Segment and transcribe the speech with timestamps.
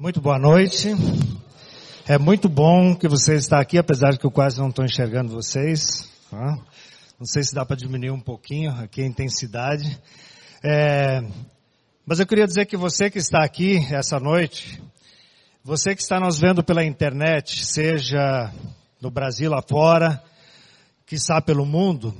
[0.00, 0.88] Muito boa noite.
[2.08, 5.34] É muito bom que você está aqui, apesar de que eu quase não estou enxergando
[5.34, 6.10] vocês.
[6.30, 6.56] Tá?
[7.18, 10.00] Não sei se dá para diminuir um pouquinho aqui a intensidade.
[10.64, 11.22] É,
[12.06, 14.82] mas eu queria dizer que você que está aqui essa noite,
[15.62, 18.50] você que está nos vendo pela internet, seja
[19.02, 20.18] no Brasil lá fora,
[21.04, 22.16] que está pelo mundo,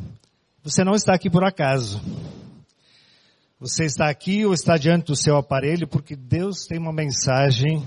[0.62, 1.98] você não está aqui por acaso.
[3.60, 7.86] Você está aqui ou está diante do seu aparelho porque Deus tem uma mensagem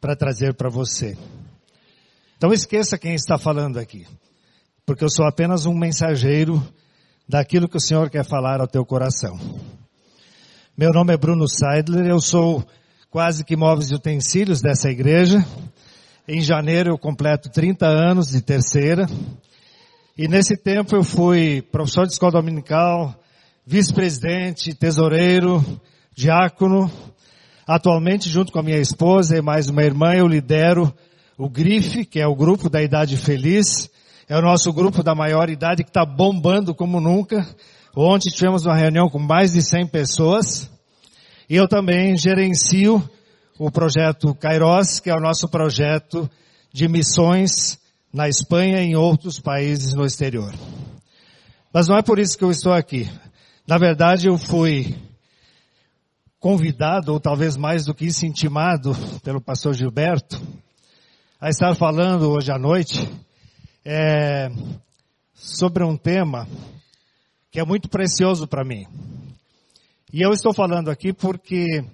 [0.00, 1.18] para trazer para você.
[2.38, 4.06] Então esqueça quem está falando aqui,
[4.86, 6.66] porque eu sou apenas um mensageiro
[7.28, 9.38] daquilo que o Senhor quer falar ao teu coração.
[10.74, 12.64] Meu nome é Bruno Seidler, eu sou
[13.10, 15.44] quase que móveis e utensílios dessa igreja.
[16.26, 19.06] Em janeiro eu completo 30 anos de terceira.
[20.16, 23.14] E nesse tempo eu fui professor de escola dominical,
[23.66, 25.64] vice-presidente, tesoureiro,
[26.14, 26.90] diácono.
[27.66, 30.92] Atualmente, junto com a minha esposa e mais uma irmã, eu lidero
[31.38, 33.88] o GRIFE, que é o grupo da idade feliz.
[34.28, 37.46] É o nosso grupo da maior idade que está bombando como nunca.
[37.96, 40.70] Ontem tivemos uma reunião com mais de 100 pessoas.
[41.48, 43.02] E eu também gerencio
[43.58, 46.28] o projeto Kairos, que é o nosso projeto
[46.72, 47.78] de missões
[48.12, 50.52] na Espanha e em outros países no exterior.
[51.72, 53.08] Mas não é por isso que eu estou aqui.
[53.64, 54.92] Na verdade, eu fui
[56.40, 60.42] convidado, ou talvez mais do que isso, intimado pelo pastor Gilberto,
[61.40, 63.08] a estar falando hoje à noite
[63.84, 64.50] é,
[65.32, 66.48] sobre um tema
[67.52, 68.84] que é muito precioso para mim.
[70.12, 71.84] E eu estou falando aqui porque,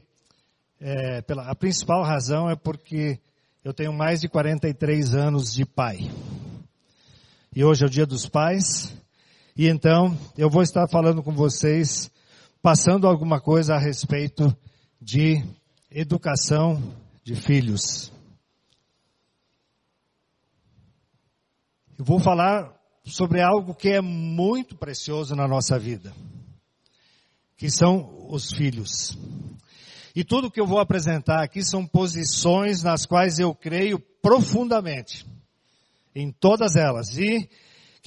[0.81, 3.21] é, pela, a principal razão é porque
[3.63, 5.99] eu tenho mais de 43 anos de pai.
[7.55, 8.97] E hoje é o dia dos pais,
[9.59, 12.09] e então eu vou estar falando com vocês,
[12.63, 14.57] passando alguma coisa a respeito
[15.03, 15.45] de
[15.91, 16.81] educação
[17.25, 18.13] de filhos.
[21.99, 22.73] Eu vou falar
[23.05, 26.15] sobre algo que é muito precioso na nossa vida,
[27.57, 29.19] que são os filhos.
[30.15, 35.27] E tudo que eu vou apresentar aqui são posições nas quais eu creio profundamente,
[36.15, 37.19] em todas elas.
[37.19, 37.51] E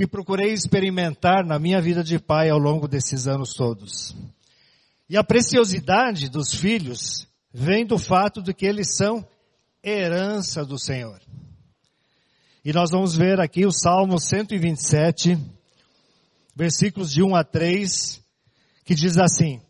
[0.02, 4.16] que procurei experimentar na minha vida de pai ao longo desses anos todos.
[5.08, 9.24] E a preciosidade dos filhos vem do fato de que eles são
[9.84, 11.22] herança do Senhor.
[12.66, 15.38] E nós vamos ver aqui o Salmo 127,
[16.56, 18.24] versículos de 1 a 3,
[18.84, 19.62] que diz assim: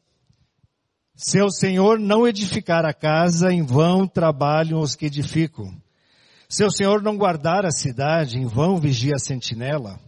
[1.13, 5.75] Se o Senhor não edificar a casa, em vão trabalham os que edificam.
[6.47, 9.99] Se o Senhor não guardar a cidade, em vão vigia a sentinela.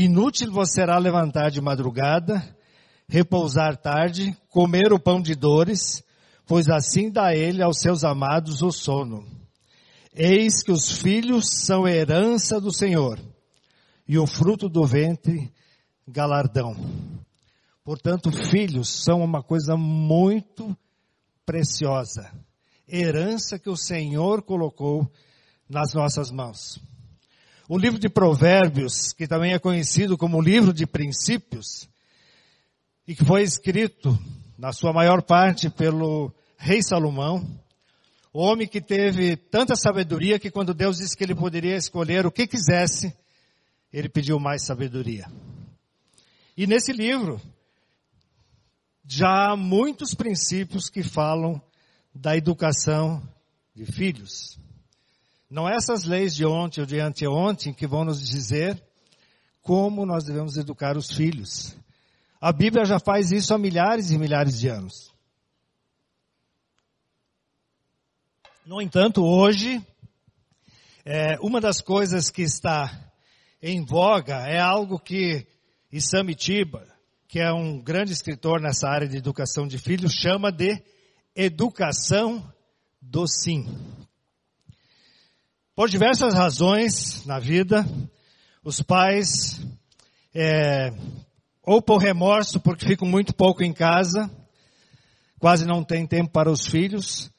[0.00, 2.40] Inútil você será levantar de madrugada,
[3.08, 6.04] repousar tarde, comer o pão de dores,
[6.46, 9.26] pois assim dá ele aos seus amados o sono.
[10.14, 13.18] Eis que os filhos são herança do Senhor,
[14.06, 15.52] e o fruto do ventre
[16.06, 16.76] galardão.
[17.82, 20.76] Portanto, filhos são uma coisa muito
[21.44, 22.30] preciosa,
[22.86, 25.10] herança que o Senhor colocou
[25.68, 26.80] nas nossas mãos.
[27.70, 31.86] O livro de Provérbios, que também é conhecido como livro de princípios,
[33.06, 34.18] e que foi escrito,
[34.56, 37.46] na sua maior parte, pelo rei Salomão,
[38.32, 42.46] homem que teve tanta sabedoria que quando Deus disse que ele poderia escolher o que
[42.46, 43.14] quisesse,
[43.92, 45.30] ele pediu mais sabedoria.
[46.56, 47.38] E nesse livro,
[49.06, 51.60] já há muitos princípios que falam
[52.14, 53.22] da educação
[53.74, 54.58] de filhos.
[55.50, 58.82] Não é essas leis de ontem ou de anteontem que vão nos dizer
[59.62, 61.74] como nós devemos educar os filhos.
[62.40, 65.12] A Bíblia já faz isso há milhares e milhares de anos.
[68.64, 69.84] No entanto, hoje,
[71.04, 73.10] é, uma das coisas que está
[73.62, 75.46] em voga é algo que
[75.90, 76.86] Isami Tiba,
[77.26, 80.82] que é um grande escritor nessa área de educação de filhos, chama de
[81.34, 82.52] educação
[83.00, 83.66] do sim.
[85.78, 87.86] Por diversas razões na vida,
[88.64, 89.60] os pais,
[90.34, 90.92] é,
[91.62, 94.28] ou por remorso, porque ficam muito pouco em casa,
[95.38, 97.30] quase não têm tempo para os filhos,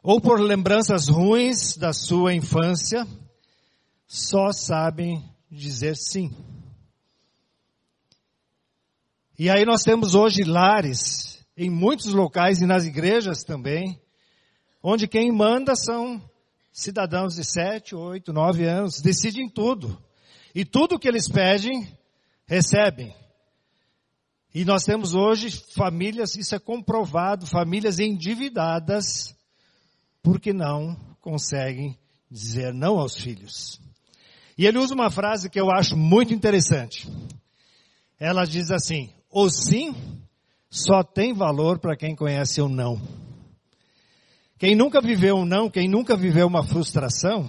[0.00, 3.04] ou por lembranças ruins da sua infância,
[4.06, 6.30] só sabem dizer sim.
[9.36, 14.00] E aí nós temos hoje lares, em muitos locais e nas igrejas também,
[14.80, 16.22] onde quem manda são
[16.78, 20.00] cidadãos de 7, 8, 9 anos decidem tudo.
[20.54, 21.92] E tudo que eles pedem,
[22.46, 23.14] recebem.
[24.54, 29.36] E nós temos hoje famílias, isso é comprovado, famílias endividadas
[30.22, 31.98] porque não conseguem
[32.30, 33.80] dizer não aos filhos.
[34.56, 37.08] E ele usa uma frase que eu acho muito interessante.
[38.18, 39.94] Ela diz assim: o sim
[40.70, 43.00] só tem valor para quem conhece o não.
[44.58, 47.48] Quem nunca viveu um não, quem nunca viveu uma frustração,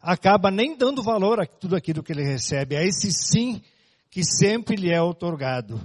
[0.00, 3.62] acaba nem dando valor a tudo aquilo que ele recebe, a esse sim
[4.10, 5.80] que sempre lhe é otorgado.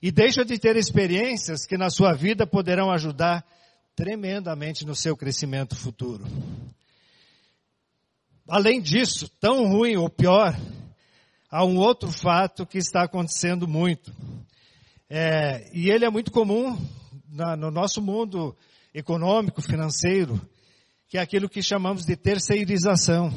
[0.00, 3.44] E deixa de ter experiências que na sua vida poderão ajudar
[3.94, 6.24] tremendamente no seu crescimento futuro.
[8.48, 10.58] Além disso, tão ruim ou pior,
[11.50, 14.12] há um outro fato que está acontecendo muito.
[15.08, 16.78] É, e ele é muito comum
[17.28, 18.56] na, no nosso mundo
[18.94, 20.40] econômico, financeiro,
[21.08, 23.30] que é aquilo que chamamos de terceirização.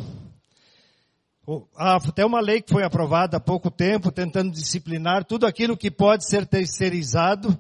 [1.76, 5.92] Há até uma lei que foi aprovada há pouco tempo, tentando disciplinar tudo aquilo que
[5.92, 7.58] pode ser terceirizado,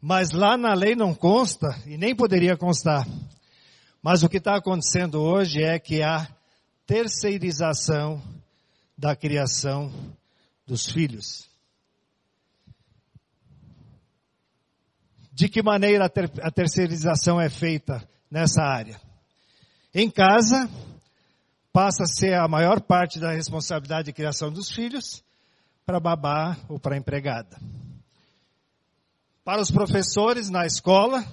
[0.00, 3.06] mas lá na lei não consta e nem poderia constar.
[4.02, 6.26] Mas o que está acontecendo hoje é que há
[6.86, 8.20] terceirização
[8.96, 9.92] da criação
[10.66, 11.51] dos filhos.
[15.32, 19.00] De que maneira a, ter, a terceirização é feita nessa área?
[19.94, 20.68] Em casa,
[21.72, 25.24] passa a ser a maior parte da responsabilidade de criação dos filhos
[25.86, 27.58] para babá ou para empregada.
[29.42, 31.24] Para os professores na escola,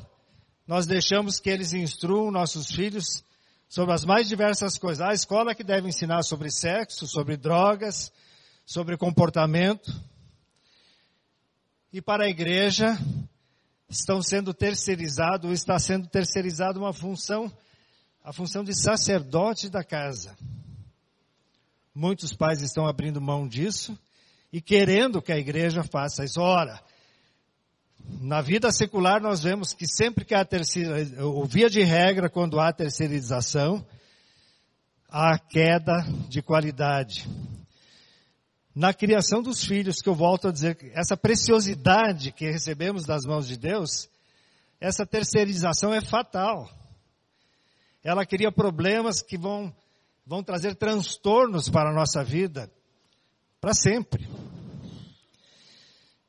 [0.66, 3.24] nós deixamos que eles instruam nossos filhos
[3.68, 5.06] sobre as mais diversas coisas.
[5.06, 8.12] A escola que deve ensinar sobre sexo, sobre drogas,
[8.66, 9.94] sobre comportamento.
[11.92, 12.98] E para a igreja,
[13.90, 17.52] estão sendo terceirizados, está sendo terceirizada uma função
[18.24, 20.38] a função de sacerdote da casa.
[21.96, 23.98] Muitos pais estão abrindo mão disso
[24.54, 26.40] e querendo que a igreja faça isso.
[26.40, 26.80] Ora,
[28.22, 32.60] na vida secular nós vemos que sempre que há terceira, ou via de regra, quando
[32.60, 33.86] há terceirização,
[35.10, 37.28] há queda de qualidade.
[38.76, 43.48] Na criação dos filhos, que eu volto a dizer, essa preciosidade que recebemos das mãos
[43.48, 44.10] de Deus,
[44.80, 46.70] essa terceirização é fatal
[48.04, 49.74] ela cria problemas que vão,
[50.26, 52.72] vão trazer transtornos para a nossa vida,
[53.60, 54.28] para sempre.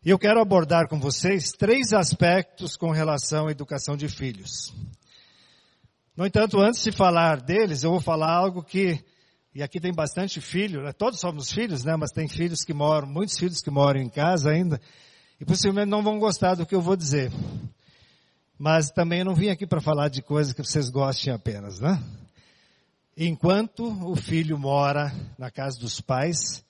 [0.04, 4.74] E eu quero abordar com vocês três aspectos com relação à educação de filhos.
[6.16, 9.02] No entanto, antes de falar deles, eu vou falar algo que,
[9.54, 10.92] e aqui tem bastante filho, né?
[10.92, 11.96] todos somos filhos, né?
[11.96, 14.80] Mas tem filhos que moram, muitos filhos que moram em casa ainda,
[15.40, 17.32] e possivelmente não vão gostar do que eu vou dizer.
[18.56, 22.00] Mas também não vim aqui para falar de coisas que vocês gostem apenas, né?
[23.16, 26.64] Enquanto o filho mora na casa dos pais,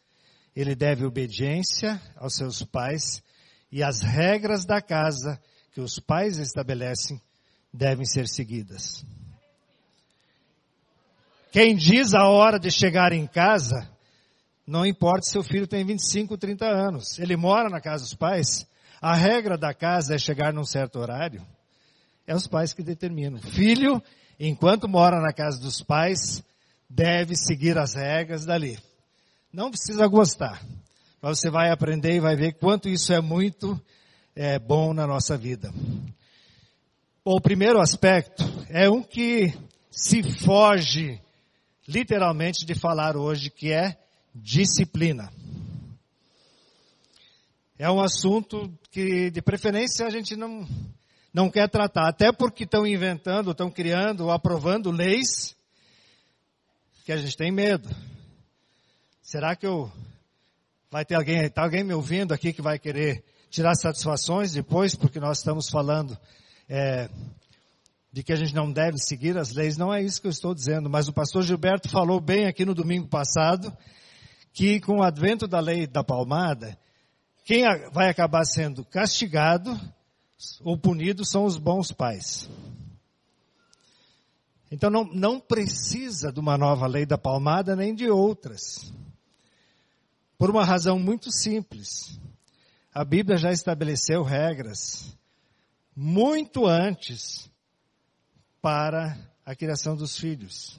[0.57, 3.23] ele deve obediência aos seus pais
[3.71, 5.41] e as regras da casa
[5.73, 7.21] que os pais estabelecem
[7.73, 9.05] devem ser seguidas.
[11.51, 13.89] Quem diz a hora de chegar em casa,
[14.67, 17.19] não importa se o filho tem 25, 30 anos.
[17.19, 18.67] Ele mora na casa dos pais,
[19.01, 21.45] a regra da casa é chegar num certo horário.
[22.27, 23.41] É os pais que determinam.
[23.41, 24.01] Filho,
[24.39, 26.45] enquanto mora na casa dos pais,
[26.89, 28.79] deve seguir as regras dali.
[29.53, 30.63] Não precisa gostar.
[31.21, 33.81] Mas você vai aprender e vai ver quanto isso é muito
[34.37, 35.73] é, bom na nossa vida.
[37.25, 39.53] O primeiro aspecto é um que
[39.91, 41.21] se foge
[41.91, 43.99] literalmente de falar hoje, que é
[44.35, 45.33] disciplina.
[47.77, 50.69] É um assunto que, de preferência, a gente não,
[51.35, 55.57] não quer tratar, até porque estão inventando, estão criando aprovando leis
[57.05, 57.89] que a gente tem medo.
[59.21, 59.91] Será que eu
[60.91, 65.19] vai ter alguém, está alguém me ouvindo aqui que vai querer tirar satisfações depois, porque
[65.19, 66.17] nós estamos falando
[66.69, 67.09] é,
[68.13, 69.77] de que a gente não deve seguir as leis?
[69.77, 72.75] Não é isso que eu estou dizendo, mas o pastor Gilberto falou bem aqui no
[72.75, 73.73] domingo passado
[74.53, 76.77] que com o advento da lei da palmada,
[77.45, 77.63] quem
[77.93, 79.79] vai acabar sendo castigado
[80.61, 82.49] ou punidos são os bons pais.
[84.71, 88.93] Então não, não precisa de uma nova lei da palmada nem de outras.
[90.39, 92.19] Por uma razão muito simples.
[92.95, 95.17] A Bíblia já estabeleceu regras
[95.95, 97.50] muito antes
[98.61, 100.79] para a criação dos filhos.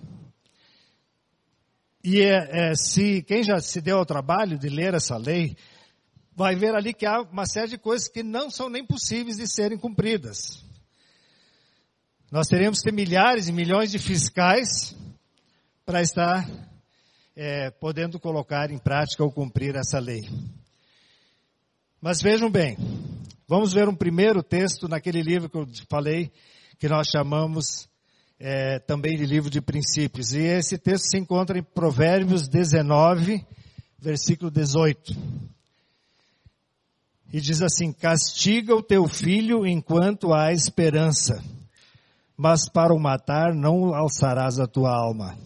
[2.04, 5.56] E é, é, se quem já se deu ao trabalho de ler essa lei,
[6.36, 9.48] vai ver ali que há uma série de coisas que não são nem possíveis de
[9.48, 10.66] serem cumpridas.
[12.32, 14.96] Nós teremos que ter milhares e milhões de fiscais
[15.86, 16.50] para estar
[17.36, 20.22] é, podendo colocar em prática ou cumprir essa lei.
[22.00, 22.78] Mas vejam bem,
[23.48, 26.32] vamos ver um primeiro texto naquele livro que eu falei,
[26.82, 27.88] que nós chamamos
[28.40, 30.34] é, também de livro de princípios.
[30.34, 33.46] E esse texto se encontra em Provérbios 19,
[34.00, 35.16] versículo 18.
[37.32, 41.44] E diz assim: Castiga o teu filho enquanto há esperança,
[42.36, 45.38] mas para o matar não alçarás a tua alma.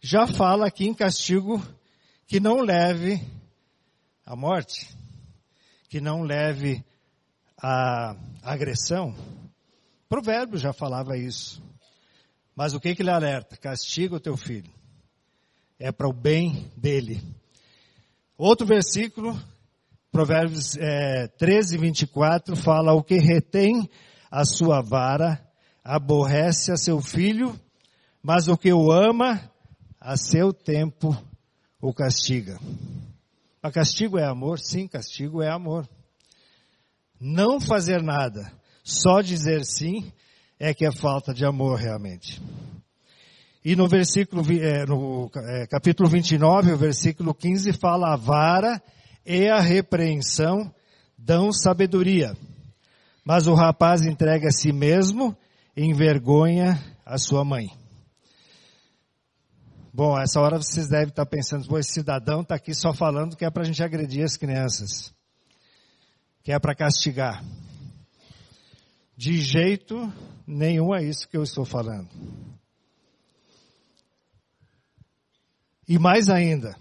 [0.00, 1.62] Já fala aqui em castigo
[2.26, 3.22] que não leve
[4.24, 4.88] à morte,
[5.90, 6.82] que não leve
[7.62, 9.14] à agressão.
[10.08, 11.62] Provérbio já falava isso.
[12.56, 13.56] Mas o que que ele alerta?
[13.56, 14.72] Castiga o teu filho.
[15.78, 17.22] É para o bem dele.
[18.36, 19.38] Outro versículo,
[20.10, 23.88] Provérbios é, 13, 24, fala: O que retém
[24.30, 25.46] a sua vara
[25.84, 27.58] aborrece a seu filho,
[28.22, 29.40] mas o que o ama,
[30.00, 31.16] a seu tempo
[31.80, 32.58] o castiga.
[33.62, 34.58] A castigo é amor?
[34.58, 35.86] Sim, castigo é amor.
[37.20, 38.57] Não fazer nada
[38.88, 40.10] só dizer sim
[40.58, 42.40] é que é falta de amor realmente.
[43.62, 48.82] E no versículo, é, no é, capítulo 29, o versículo 15 fala a vara
[49.26, 50.72] e a repreensão
[51.18, 52.34] dão sabedoria.
[53.22, 55.36] Mas o rapaz entrega a si mesmo
[55.76, 57.66] e envergonha a sua mãe.
[59.92, 63.44] Bom, essa hora vocês devem estar pensando, pô, esse cidadão está aqui só falando que
[63.44, 65.12] é para a gente agredir as crianças.
[66.42, 67.44] Que é para castigar.
[69.18, 70.12] De jeito
[70.46, 72.08] nenhum é isso que eu estou falando.
[75.88, 76.78] E mais ainda,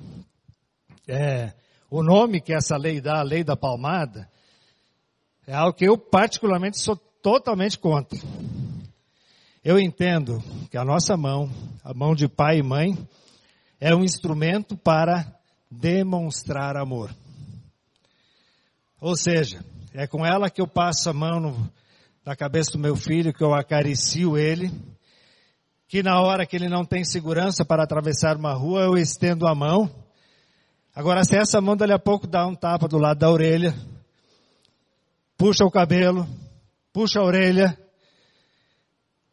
[1.08, 1.52] é,
[1.90, 4.30] o nome que essa lei dá, a lei da palmada,
[5.48, 8.20] é algo que eu particularmente sou totalmente contra.
[9.64, 10.38] Eu entendo
[10.70, 11.50] que a nossa mão,
[11.84, 12.96] a mão de pai e mãe,
[13.80, 15.26] é um instrumento para
[15.72, 17.12] demonstrar amor.
[19.02, 21.77] Ou seja, é com ela que eu passo a mão no,
[22.28, 24.70] na cabeça do meu filho, que eu acaricio ele,
[25.88, 29.56] que na hora que ele não tem segurança para atravessar uma rua, eu estendo a
[29.56, 29.90] mão.
[30.94, 33.74] Agora, se essa mão dali a pouco dá um tapa do lado da orelha,
[35.38, 36.28] puxa o cabelo,
[36.92, 37.80] puxa a orelha,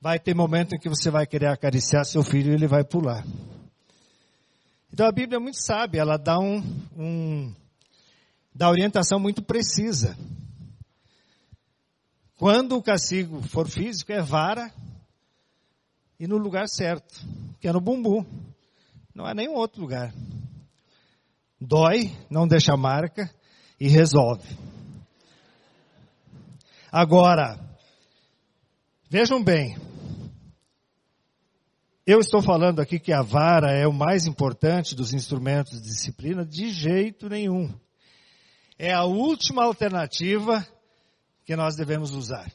[0.01, 3.27] vai ter momento em que você vai querer acariciar seu filho e ele vai pular.
[4.93, 6.63] Então a Bíblia é muito sábia, ela dá um,
[6.97, 7.53] um
[8.55, 10.17] dá orientação muito precisa.
[12.37, 14.73] Quando o castigo for físico, é vara
[16.19, 17.25] e no lugar certo,
[17.61, 18.25] que é no bumbum.
[19.15, 20.13] Não é nenhum outro lugar.
[21.61, 23.33] Dói, não deixa marca
[23.79, 24.49] e resolve.
[26.91, 27.59] Agora,
[29.09, 29.77] vejam bem,
[32.07, 36.45] eu estou falando aqui que a vara é o mais importante dos instrumentos de disciplina?
[36.45, 37.73] De jeito nenhum.
[38.77, 40.67] É a última alternativa
[41.45, 42.51] que nós devemos usar.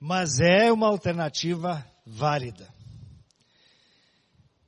[0.00, 2.68] Mas é uma alternativa válida.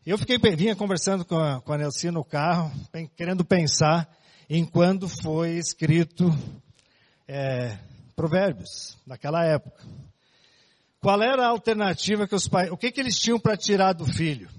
[0.04, 2.72] Eu fiquei, vinha conversando com a, com a Nelci no carro,
[3.16, 4.10] querendo pensar
[4.48, 6.26] em quando foi escrito
[7.28, 7.78] é,
[8.16, 9.82] Provérbios, naquela época.
[11.00, 14.04] Qual era a alternativa que os pais, o que, que eles tinham para tirar do
[14.04, 14.50] filho?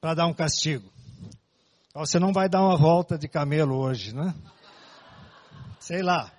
[0.00, 0.92] Para dar um castigo.
[1.94, 4.34] Você não vai dar uma volta de camelo hoje, né?
[5.78, 6.33] Sei lá.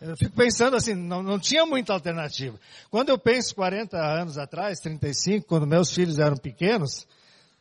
[0.00, 2.58] Eu fico pensando assim, não, não tinha muita alternativa.
[2.88, 7.06] Quando eu penso 40 anos atrás, 35, quando meus filhos eram pequenos,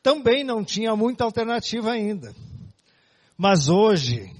[0.04, 2.34] também não tinha muita alternativa ainda.
[3.36, 4.32] Mas hoje,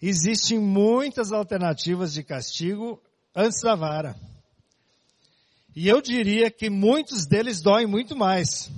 [0.00, 3.00] existem muitas alternativas de castigo
[3.34, 4.16] antes da vara.
[5.76, 8.70] E eu diria que muitos deles doem muito mais.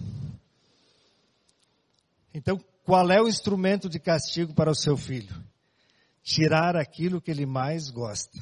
[2.32, 5.34] Então, qual é o instrumento de castigo para o seu filho?
[6.24, 8.40] Tirar aquilo que ele mais gosta.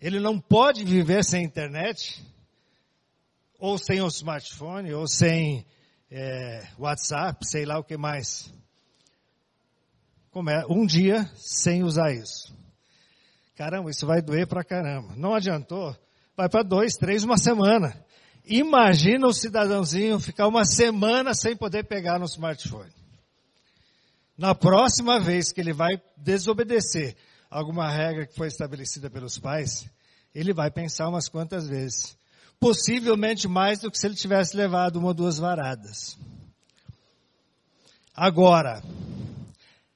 [0.00, 2.24] Ele não pode viver sem internet,
[3.58, 5.66] ou sem o smartphone, ou sem
[6.10, 8.52] é, WhatsApp, sei lá o que mais.
[10.48, 12.56] É, um dia sem usar isso.
[13.56, 15.14] Caramba, isso vai doer pra caramba.
[15.16, 15.96] Não adiantou,
[16.36, 17.94] vai para dois, três, uma semana.
[18.44, 23.01] Imagina o cidadãozinho ficar uma semana sem poder pegar no smartphone.
[24.42, 27.14] Na próxima vez que ele vai desobedecer
[27.48, 29.88] alguma regra que foi estabelecida pelos pais,
[30.34, 32.18] ele vai pensar umas quantas vezes.
[32.58, 36.18] Possivelmente mais do que se ele tivesse levado uma ou duas varadas.
[38.12, 38.82] Agora,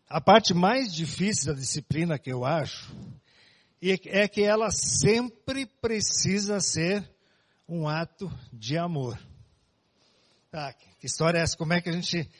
[0.08, 2.94] a parte mais difícil da disciplina que eu acho
[3.82, 7.04] é que ela sempre precisa ser
[7.68, 9.18] um ato de amor.
[10.52, 11.56] Tá, que história é essa?
[11.56, 12.30] Como é que a gente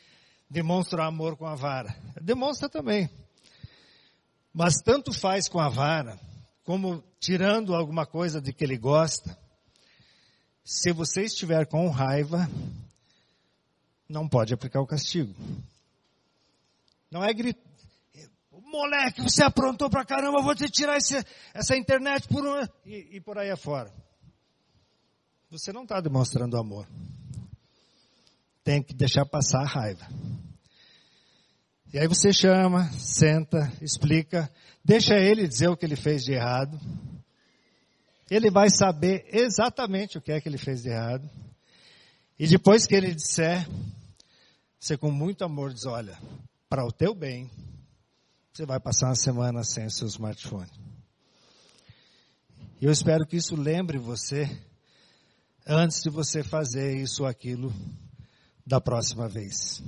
[0.49, 1.95] demonstra amor com a vara.
[2.21, 3.09] Demonstra também.
[4.53, 6.19] Mas tanto faz com a vara
[6.63, 9.37] como tirando alguma coisa de que ele gosta.
[10.63, 12.49] Se você estiver com raiva,
[14.09, 15.33] não pode aplicar o castigo.
[17.09, 17.67] Não é gritar,
[18.67, 21.15] moleque, você aprontou pra caramba, vou te tirar esse,
[21.53, 22.61] essa internet por um...
[22.85, 23.91] E, e por aí afora.
[25.49, 26.85] Você não está demonstrando amor.
[28.67, 30.05] Tem que deixar passar a raiva.
[31.93, 34.51] E aí você chama, senta, explica,
[34.83, 36.77] deixa ele dizer o que ele fez de errado.
[38.29, 41.29] Ele vai saber exatamente o que é que ele fez de errado.
[42.37, 43.65] E depois que ele disser,
[44.77, 46.19] você com muito amor diz, olha,
[46.67, 47.49] para o teu bem,
[48.51, 50.69] você vai passar uma semana sem o seu smartphone.
[52.81, 54.61] E eu espero que isso lembre você
[55.65, 57.73] antes de você fazer isso ou aquilo
[58.67, 59.81] da próxima vez.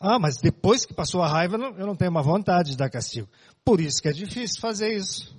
[0.00, 3.28] Ah, mas depois que passou a raiva, eu não tenho uma vontade de dar castigo.
[3.64, 5.36] Por isso que é difícil fazer isso.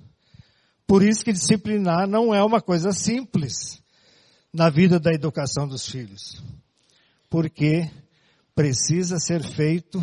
[0.86, 3.82] Por isso que disciplinar não é uma coisa simples
[4.52, 6.42] na vida da educação dos filhos.
[7.30, 7.90] Porque
[8.54, 10.00] precisa ser feito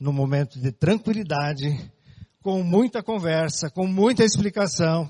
[0.00, 1.92] no momento de tranquilidade,
[2.42, 5.08] com muita conversa, com muita explicação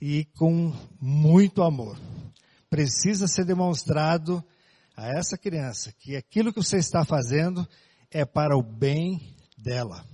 [0.00, 1.96] e com muito amor.
[2.68, 4.44] Precisa ser demonstrado
[4.96, 7.66] a essa criança que aquilo que você está fazendo
[8.10, 10.04] é para o bem dela.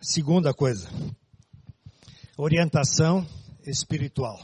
[0.00, 0.88] Segunda coisa,
[2.36, 3.26] orientação
[3.64, 4.42] espiritual.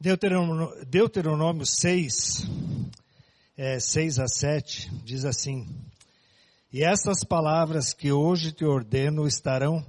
[0.00, 2.46] Deuteronômio, Deuteronômio 6,
[3.56, 5.66] é, 6 a 7, diz assim,
[6.72, 9.84] E essas palavras que hoje te ordeno estarão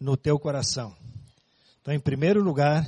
[0.00, 0.94] no teu coração.
[1.80, 2.86] Então, em primeiro lugar,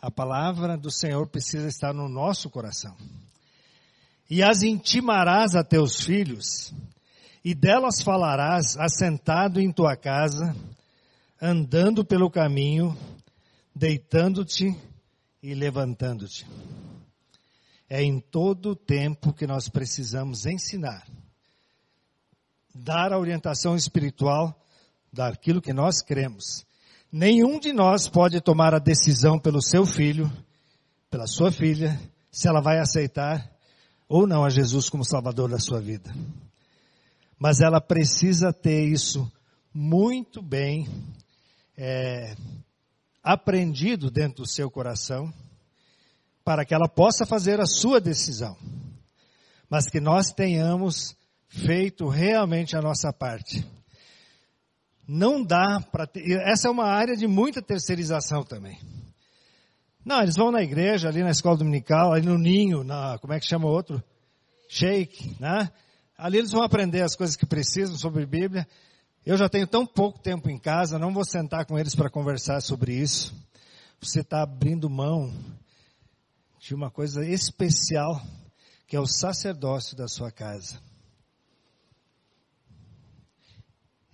[0.00, 2.96] a palavra do Senhor precisa estar no nosso coração.
[4.30, 6.72] E as intimarás a teus filhos,
[7.44, 10.54] e delas falarás assentado em tua casa,
[11.40, 12.96] andando pelo caminho,
[13.74, 14.76] deitando-te
[15.42, 16.46] e levantando-te.
[17.88, 21.06] É em todo o tempo que nós precisamos ensinar,
[22.74, 24.54] dar a orientação espiritual
[25.12, 26.66] daquilo que nós cremos.
[27.10, 30.30] Nenhum de nós pode tomar a decisão pelo seu filho,
[31.10, 31.98] pela sua filha,
[32.30, 33.50] se ela vai aceitar
[34.08, 36.14] ou não a Jesus como Salvador da sua vida.
[37.38, 39.30] Mas ela precisa ter isso
[39.72, 40.88] muito bem
[41.76, 42.34] é,
[43.22, 45.32] aprendido dentro do seu coração,
[46.48, 48.56] para que ela possa fazer a sua decisão.
[49.68, 51.14] Mas que nós tenhamos
[51.46, 53.68] feito realmente a nossa parte.
[55.06, 56.08] Não dá para
[56.46, 58.80] essa é uma área de muita terceirização também.
[60.02, 63.40] Não, eles vão na igreja, ali na escola dominical, ali no ninho, na, como é
[63.40, 64.02] que chama outro?
[64.70, 65.70] Shake, né?
[66.16, 68.66] Ali eles vão aprender as coisas que precisam sobre Bíblia.
[69.26, 72.62] Eu já tenho tão pouco tempo em casa, não vou sentar com eles para conversar
[72.62, 73.34] sobre isso.
[74.00, 75.30] Você está abrindo mão
[76.58, 78.20] de uma coisa especial,
[78.86, 80.80] que é o sacerdócio da sua casa.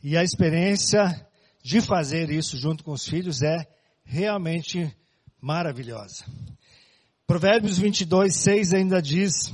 [0.03, 1.27] E a experiência
[1.63, 3.67] de fazer isso junto com os filhos é
[4.05, 4.95] realmente
[5.41, 6.25] maravilhosa.
[7.27, 9.53] Provérbios 22, 6 ainda diz,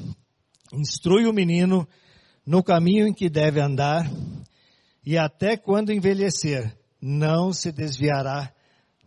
[0.72, 1.88] instrui o menino
[2.44, 4.10] no caminho em que deve andar,
[5.06, 8.52] e até quando envelhecer, não se desviará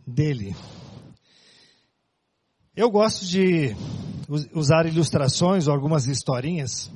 [0.06, 0.56] dele.
[2.76, 3.72] Eu gosto de
[4.52, 6.90] usar ilustrações ou algumas historinhas,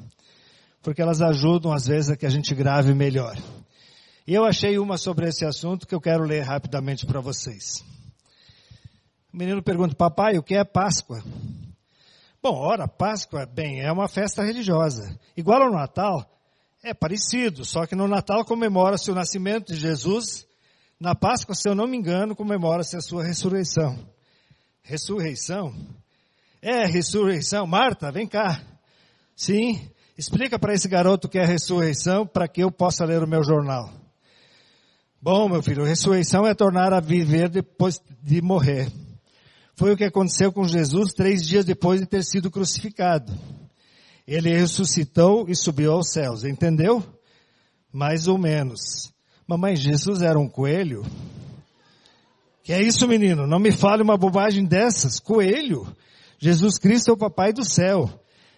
[0.82, 3.38] porque elas ajudam às vezes a que a gente grave melhor.
[4.26, 7.84] E eu achei uma sobre esse assunto que eu quero ler rapidamente para vocês.
[9.32, 11.22] O menino pergunta, papai, o que é Páscoa?
[12.42, 15.16] Bom, ora, Páscoa, bem, é uma festa religiosa.
[15.36, 16.28] Igual ao Natal,
[16.82, 20.44] é parecido, só que no Natal comemora-se o nascimento de Jesus,
[20.98, 24.17] na Páscoa, se eu não me engano, comemora-se a sua ressurreição.
[24.88, 25.74] Ressurreição?
[26.62, 27.66] É, ressurreição.
[27.66, 28.58] Marta, vem cá.
[29.36, 33.44] Sim, explica para esse garoto que é ressurreição para que eu possa ler o meu
[33.44, 33.92] jornal.
[35.20, 38.90] Bom, meu filho, ressurreição é tornar a viver depois de morrer.
[39.76, 43.30] Foi o que aconteceu com Jesus três dias depois de ter sido crucificado.
[44.26, 47.04] Ele ressuscitou e subiu aos céus, entendeu?
[47.92, 49.12] Mais ou menos.
[49.46, 51.04] Mamãe, Jesus era um coelho?
[52.68, 53.46] Que é isso, menino?
[53.46, 55.18] Não me fale uma bobagem dessas.
[55.18, 55.90] Coelho?
[56.38, 58.10] Jesus Cristo é o papai do céu.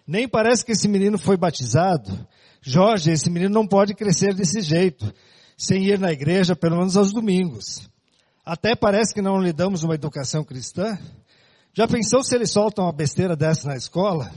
[0.04, 2.26] Nem parece que esse menino foi batizado.
[2.60, 5.14] Jorge, esse menino não pode crescer desse jeito,
[5.56, 7.88] sem ir na igreja pelo menos aos domingos.
[8.44, 10.98] Até parece que não lhe damos uma educação cristã.
[11.72, 14.32] Já pensou se eles soltam uma besteira dessa na escola?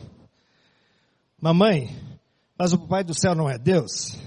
[1.42, 1.90] Mamãe,
[2.56, 4.20] mas o Pai do céu não é Deus?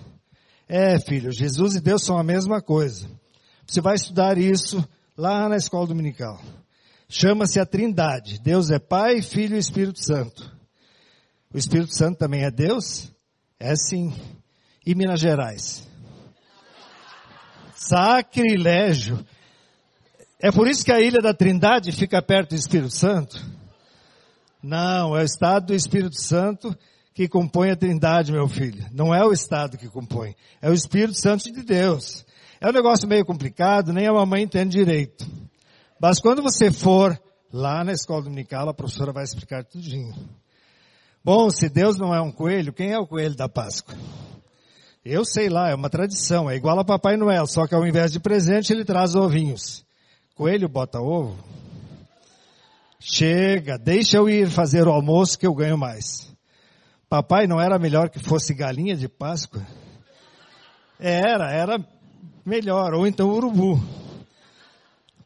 [0.69, 3.09] É, filho, Jesus e Deus são a mesma coisa.
[3.65, 4.85] Você vai estudar isso
[5.17, 6.41] lá na escola dominical.
[7.09, 8.41] Chama-se a Trindade.
[8.41, 10.55] Deus é Pai, Filho e Espírito Santo.
[11.53, 13.11] O Espírito Santo também é Deus?
[13.59, 14.15] É sim.
[14.85, 15.89] E Minas Gerais?
[17.75, 19.25] Sacrilégio.
[20.41, 23.43] É por isso que a ilha da Trindade fica perto do Espírito Santo?
[24.63, 26.77] Não, é o estado do Espírito Santo
[27.15, 28.85] que compõe a Trindade, meu filho.
[28.93, 32.26] Não é o estado que compõe, é o Espírito Santo de Deus.
[32.61, 35.27] É um negócio meio complicado, nem a mamãe entende direito.
[36.01, 37.21] Mas quando você for
[37.53, 40.15] lá na escola dominical, a professora vai explicar tudinho.
[41.25, 43.95] Bom, se Deus não é um coelho, quem é o coelho da Páscoa?
[45.05, 48.13] Eu sei lá, é uma tradição, é igual a Papai Noel, só que ao invés
[48.13, 49.85] de presente ele traz ovinhos.
[50.35, 51.37] Coelho bota ovo?
[52.99, 56.35] Chega, deixa eu ir fazer o almoço que eu ganho mais.
[57.09, 59.65] Papai não era melhor que fosse galinha de Páscoa?
[60.99, 61.79] Era, era
[62.47, 63.83] melhor, ou então urubu.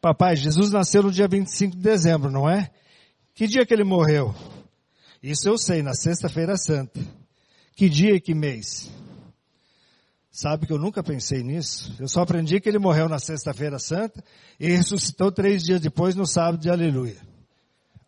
[0.01, 2.71] Papai, Jesus nasceu no dia 25 de dezembro, não é?
[3.35, 4.35] Que dia que ele morreu?
[5.23, 6.99] Isso eu sei, na sexta-feira santa.
[7.77, 8.91] Que dia e que mês?
[10.31, 11.95] Sabe que eu nunca pensei nisso?
[11.99, 14.25] Eu só aprendi que ele morreu na sexta-feira santa
[14.59, 17.19] e ressuscitou três dias depois no sábado de aleluia.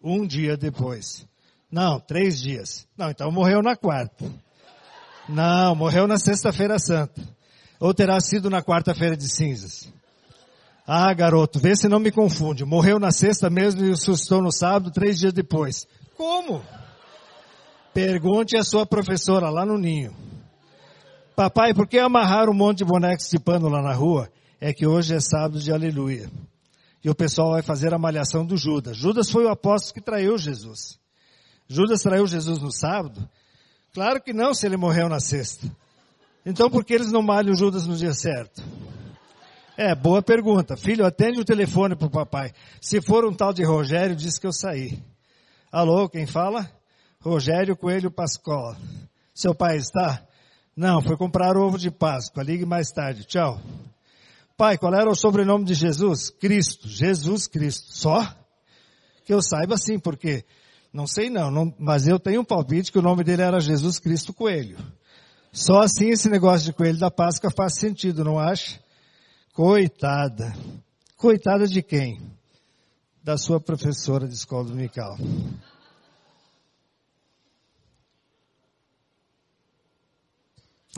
[0.03, 1.27] Um dia depois.
[1.71, 2.87] Não, três dias.
[2.97, 4.31] Não, então morreu na quarta.
[5.29, 7.21] Não, morreu na sexta-feira santa.
[7.83, 9.93] Ou terá sido na quarta-feira de cinzas.
[10.87, 12.65] Ah, garoto, vê se não me confunde.
[12.65, 15.85] Morreu na sexta mesmo e ressuscitou no sábado, três dias depois.
[16.17, 16.65] Como?
[17.93, 20.15] Pergunte à sua professora lá no ninho.
[21.35, 24.31] Papai, por que amarrar um monte de bonecos de pano lá na rua?
[24.61, 26.31] É que hoje é sábado de aleluia.
[27.03, 28.97] E o pessoal vai fazer a malhação do Judas.
[28.97, 31.01] Judas foi o apóstolo que traiu Jesus.
[31.67, 33.29] Judas traiu Jesus no sábado?
[33.93, 35.69] Claro que não, se ele morreu na sexta.
[36.45, 38.63] Então por que eles não malham Judas no dia certo?
[39.77, 40.77] É, boa pergunta.
[40.77, 42.53] Filho, atende o telefone pro papai.
[42.81, 45.03] Se for um tal de Rogério, diz que eu saí.
[45.71, 46.71] Alô, quem fala?
[47.21, 48.77] Rogério Coelho Pascola.
[49.33, 50.27] Seu pai está?
[50.77, 52.43] Não, foi comprar ovo de Páscoa.
[52.43, 53.25] Ligue mais tarde.
[53.25, 53.61] Tchau.
[54.57, 56.31] Pai, qual era o sobrenome de Jesus?
[56.31, 56.89] Cristo.
[56.89, 57.93] Jesus Cristo.
[57.93, 58.27] Só?
[59.25, 60.45] Que eu saiba sim, porque
[60.93, 63.99] não sei não, não, mas eu tenho um palpite que o nome dele era Jesus
[63.99, 64.77] Cristo Coelho.
[65.53, 68.83] Só assim esse negócio de coelho da Páscoa faz sentido, não acha?
[69.53, 70.57] Coitada.
[71.15, 72.23] Coitada de quem?
[73.23, 75.15] Da sua professora de escola dominical.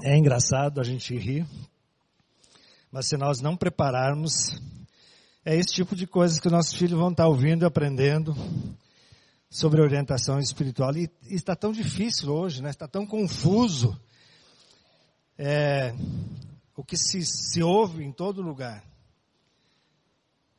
[0.05, 1.47] É engraçado a gente rir,
[2.93, 4.61] mas se nós não prepararmos,
[5.45, 8.35] é esse tipo de coisas que nossos filhos vão estar ouvindo e aprendendo
[9.51, 10.97] sobre orientação espiritual.
[10.97, 12.71] E, e está tão difícil hoje, né?
[12.71, 13.99] está tão confuso
[15.39, 15.95] é,
[16.77, 18.85] o que se, se ouve em todo lugar.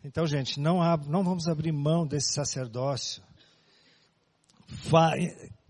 [0.04, 3.24] Então, gente, não, não vamos abrir mão desse sacerdócio.
[4.68, 5.12] Fa,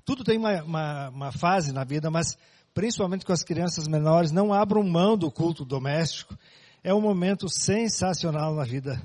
[0.03, 2.37] tudo tem uma, uma, uma fase na vida, mas
[2.73, 6.37] principalmente com as crianças menores, não abram mão do culto doméstico.
[6.83, 9.01] É um momento sensacional na vida,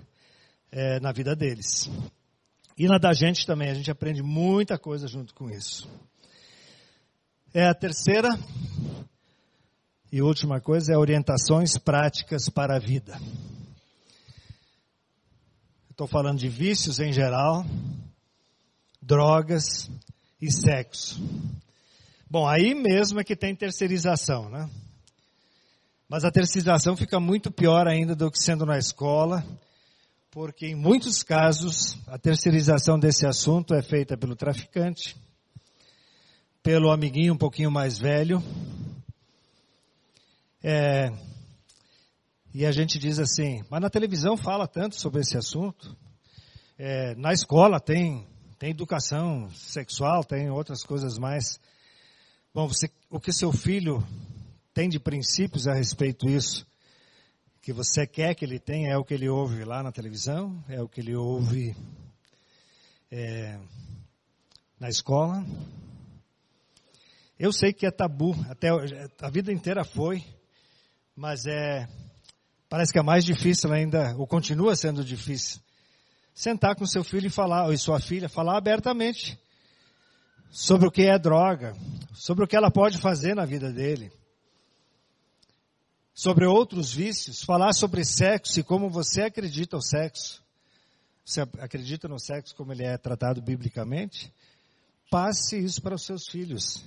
[0.72, 1.88] é, na vida deles.
[2.76, 5.88] E na da gente também, a gente aprende muita coisa junto com isso.
[7.54, 8.28] É a terceira
[10.12, 13.20] e última coisa é orientações práticas para a vida.
[15.90, 17.64] Estou falando de vícios em geral,
[19.01, 19.90] drogas
[20.40, 21.20] e sexo.
[22.29, 24.68] Bom, aí mesmo é que tem terceirização, né?
[26.09, 29.44] Mas a terceirização fica muito pior ainda do que sendo na escola,
[30.31, 35.16] porque em muitos casos a terceirização desse assunto é feita pelo traficante,
[36.62, 38.42] pelo amiguinho um pouquinho mais velho,
[40.62, 41.11] é,
[42.53, 45.96] e a gente diz assim, mas na televisão fala tanto sobre esse assunto,
[46.77, 48.27] é, na escola tem,
[48.59, 51.61] tem educação sexual, tem outras coisas mais.
[52.53, 54.05] Bom, você, o que seu filho
[54.75, 56.66] tem de princípios a respeito disso,
[57.62, 60.83] que você quer que ele tenha, é o que ele ouve lá na televisão, é
[60.83, 61.77] o que ele ouve
[63.11, 63.59] é,
[64.79, 65.44] na escola.
[67.38, 68.68] Eu sei que é tabu, até
[69.20, 70.25] a vida inteira foi,
[71.20, 71.87] mas é,
[72.66, 75.61] parece que é mais difícil ainda, ou continua sendo difícil,
[76.33, 79.38] sentar com seu filho e falar, ou sua filha, falar abertamente
[80.50, 81.76] sobre o que é droga,
[82.14, 84.11] sobre o que ela pode fazer na vida dele,
[86.14, 90.42] sobre outros vícios, falar sobre sexo e como você acredita o sexo,
[91.22, 94.33] você acredita no sexo como ele é tratado biblicamente,
[95.11, 96.83] passe isso para os seus filhos.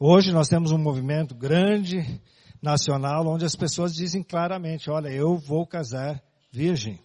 [0.00, 2.22] Hoje nós temos um movimento grande
[2.62, 7.00] nacional onde as pessoas dizem claramente, olha, eu vou casar virgem.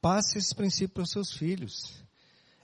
[0.00, 2.02] Passe esse princípio para os seus filhos.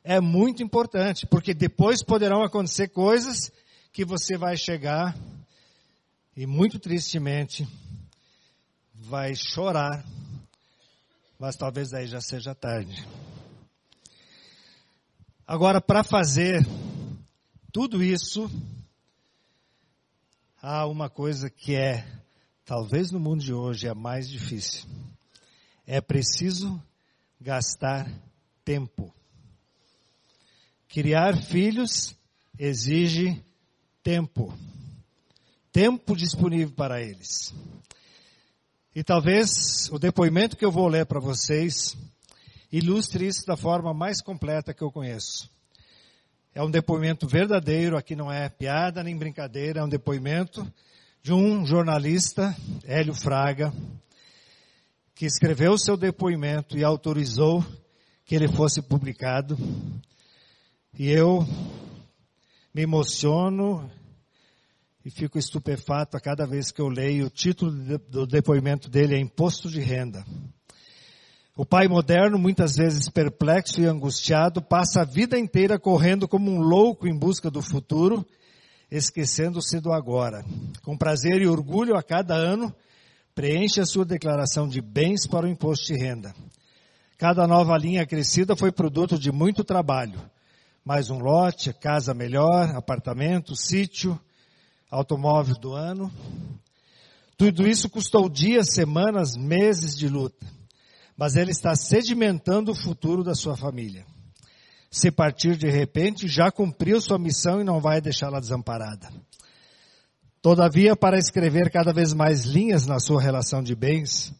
[0.02, 3.52] É muito importante, porque depois poderão acontecer coisas
[3.92, 5.14] que você vai chegar
[6.34, 7.68] e muito tristemente
[8.94, 10.02] vai chorar,
[11.38, 13.06] mas talvez aí já seja tarde.
[15.50, 16.62] Agora, para fazer
[17.72, 18.50] tudo isso,
[20.60, 22.06] há uma coisa que é,
[22.66, 24.86] talvez no mundo de hoje, é mais difícil.
[25.86, 26.78] É preciso
[27.40, 28.12] gastar
[28.62, 29.10] tempo.
[30.86, 32.14] Criar filhos
[32.58, 33.42] exige
[34.02, 34.52] tempo.
[35.72, 37.54] Tempo disponível para eles.
[38.94, 41.96] E talvez o depoimento que eu vou ler para vocês
[42.70, 45.50] ilustre isso da forma mais completa que eu conheço.
[46.54, 50.66] É um depoimento verdadeiro, aqui não é piada nem brincadeira, é um depoimento
[51.22, 53.72] de um jornalista, Hélio Fraga,
[55.14, 57.64] que escreveu seu depoimento e autorizou
[58.24, 59.56] que ele fosse publicado.
[60.98, 61.46] E eu
[62.74, 63.90] me emociono
[65.04, 69.18] e fico estupefato a cada vez que eu leio o título do depoimento dele é
[69.18, 70.24] Imposto de Renda.
[71.58, 76.60] O pai moderno, muitas vezes perplexo e angustiado, passa a vida inteira correndo como um
[76.60, 78.24] louco em busca do futuro,
[78.88, 80.44] esquecendo-se do agora.
[80.84, 82.72] Com prazer e orgulho, a cada ano,
[83.34, 86.32] preenche a sua declaração de bens para o imposto de renda.
[87.18, 90.20] Cada nova linha crescida foi produto de muito trabalho.
[90.84, 94.16] Mais um lote, casa melhor, apartamento, sítio,
[94.88, 96.08] automóvel do ano.
[97.36, 100.57] Tudo isso custou dias, semanas, meses de luta
[101.18, 104.06] mas ele está sedimentando o futuro da sua família.
[104.88, 109.10] Se partir de repente, já cumpriu sua missão e não vai deixá-la desamparada.
[110.40, 114.32] Todavia, para escrever cada vez mais linhas na sua relação de bens,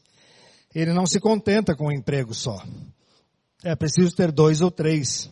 [0.73, 2.65] ele não se contenta com um emprego só.
[3.65, 5.29] É preciso ter dois ou três.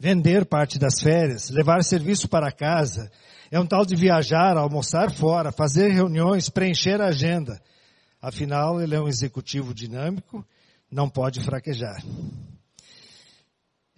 [0.00, 3.08] Vender parte das férias, levar serviço para casa.
[3.52, 7.62] É um tal de viajar, almoçar fora, fazer reuniões, preencher a agenda.
[8.20, 10.44] Afinal, ele é um executivo dinâmico
[10.92, 12.04] não pode fraquejar.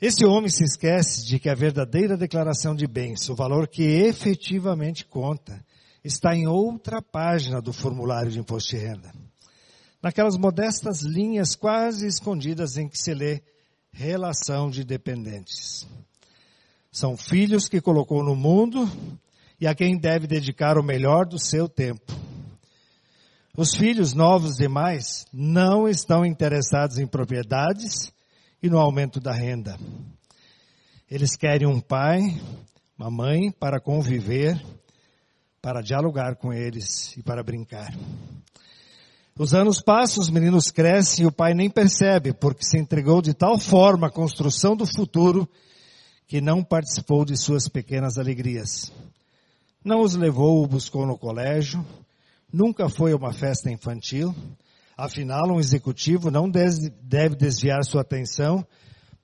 [0.00, 5.04] Esse homem se esquece de que a verdadeira declaração de bens, o valor que efetivamente
[5.04, 5.64] conta,
[6.04, 9.12] está em outra página do formulário de imposto de renda.
[10.02, 13.42] Naquelas modestas linhas quase escondidas em que se lê
[13.90, 15.86] relação de dependentes.
[16.92, 18.88] São filhos que colocou no mundo
[19.58, 22.12] e a quem deve dedicar o melhor do seu tempo.
[23.56, 28.12] Os filhos novos demais não estão interessados em propriedades
[28.60, 29.78] e no aumento da renda.
[31.08, 32.18] Eles querem um pai,
[32.98, 34.60] uma mãe para conviver,
[35.62, 37.94] para dialogar com eles e para brincar.
[39.38, 43.34] Os anos passam, os meninos crescem e o pai nem percebe, porque se entregou de
[43.34, 45.48] tal forma à construção do futuro
[46.26, 48.90] que não participou de suas pequenas alegrias.
[49.84, 51.86] Não os levou ou buscou no colégio,
[52.54, 54.32] nunca foi uma festa infantil.
[54.96, 58.64] Afinal, um executivo não deve desviar sua atenção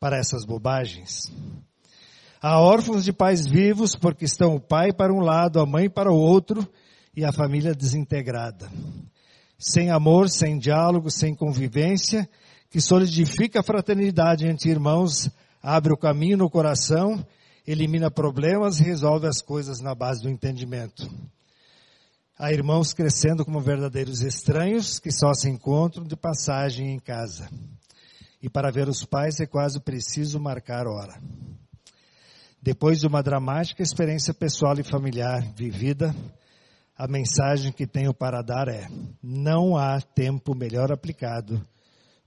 [0.00, 1.32] para essas bobagens.
[2.42, 6.10] Há órfãos de pais vivos porque estão o pai para um lado, a mãe para
[6.10, 6.66] o outro
[7.14, 8.68] e a família desintegrada.
[9.56, 12.28] Sem amor, sem diálogo, sem convivência,
[12.68, 15.30] que solidifica a fraternidade entre irmãos,
[15.62, 17.24] abre o caminho no coração,
[17.66, 21.08] elimina problemas e resolve as coisas na base do entendimento.
[22.42, 27.50] Há irmãos crescendo como verdadeiros estranhos que só se encontram de passagem em casa.
[28.42, 31.20] E para ver os pais é quase preciso marcar hora.
[32.62, 36.16] Depois de uma dramática experiência pessoal e familiar vivida,
[36.96, 38.88] a mensagem que tenho para dar é:
[39.22, 41.62] não há tempo melhor aplicado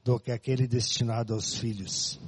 [0.03, 2.21] do que aquele destinado aos filhos.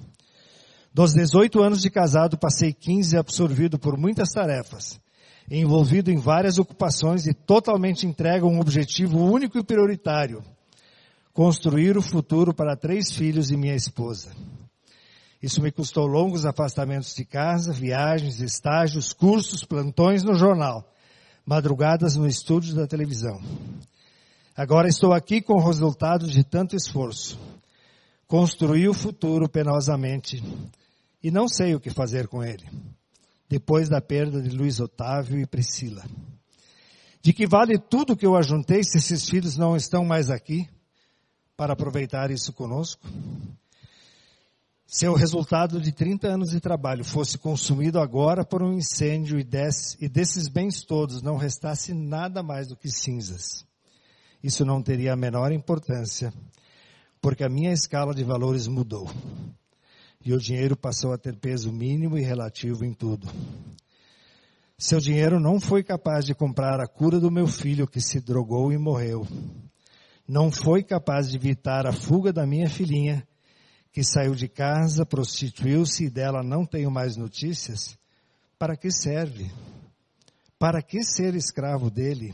[0.91, 5.00] Dos 18 anos de casado, passei 15 absorvido por muitas tarefas
[5.49, 10.43] envolvido em várias ocupações e totalmente entregue a um objetivo único e prioritário:
[11.34, 14.31] construir o futuro para três filhos e minha esposa.
[15.41, 20.89] Isso me custou longos afastamentos de casa, viagens, estágios, cursos, plantões no jornal,
[21.45, 23.39] madrugadas no estúdio da televisão.
[24.58, 27.38] Agora estou aqui com o resultado de tanto esforço.
[28.25, 30.41] Construí o futuro penosamente
[31.21, 32.65] e não sei o que fazer com ele
[33.47, 36.03] depois da perda de Luiz Otávio e Priscila.
[37.21, 40.69] De que vale tudo que eu ajuntei se esses filhos não estão mais aqui
[41.58, 43.08] para aproveitar isso conosco?
[44.88, 49.43] Se o resultado de 30 anos de trabalho fosse consumido agora por um incêndio e,
[49.43, 53.65] desse, e desses bens todos não restasse nada mais do que cinzas,
[54.43, 56.31] isso não teria a menor importância,
[57.19, 59.10] porque a minha escala de valores mudou.
[60.26, 63.28] E o dinheiro passou a ter peso mínimo e relativo em tudo.
[64.76, 68.74] Seu dinheiro não foi capaz de comprar a cura do meu filho que se drogou
[68.74, 69.26] e morreu.
[70.28, 73.26] Não foi capaz de evitar a fuga da minha filhinha
[73.94, 77.96] que saiu de casa, prostituiu-se e dela não tenho mais notícias.
[78.58, 79.52] Para que serve?
[80.58, 82.34] Para que ser escravo dele?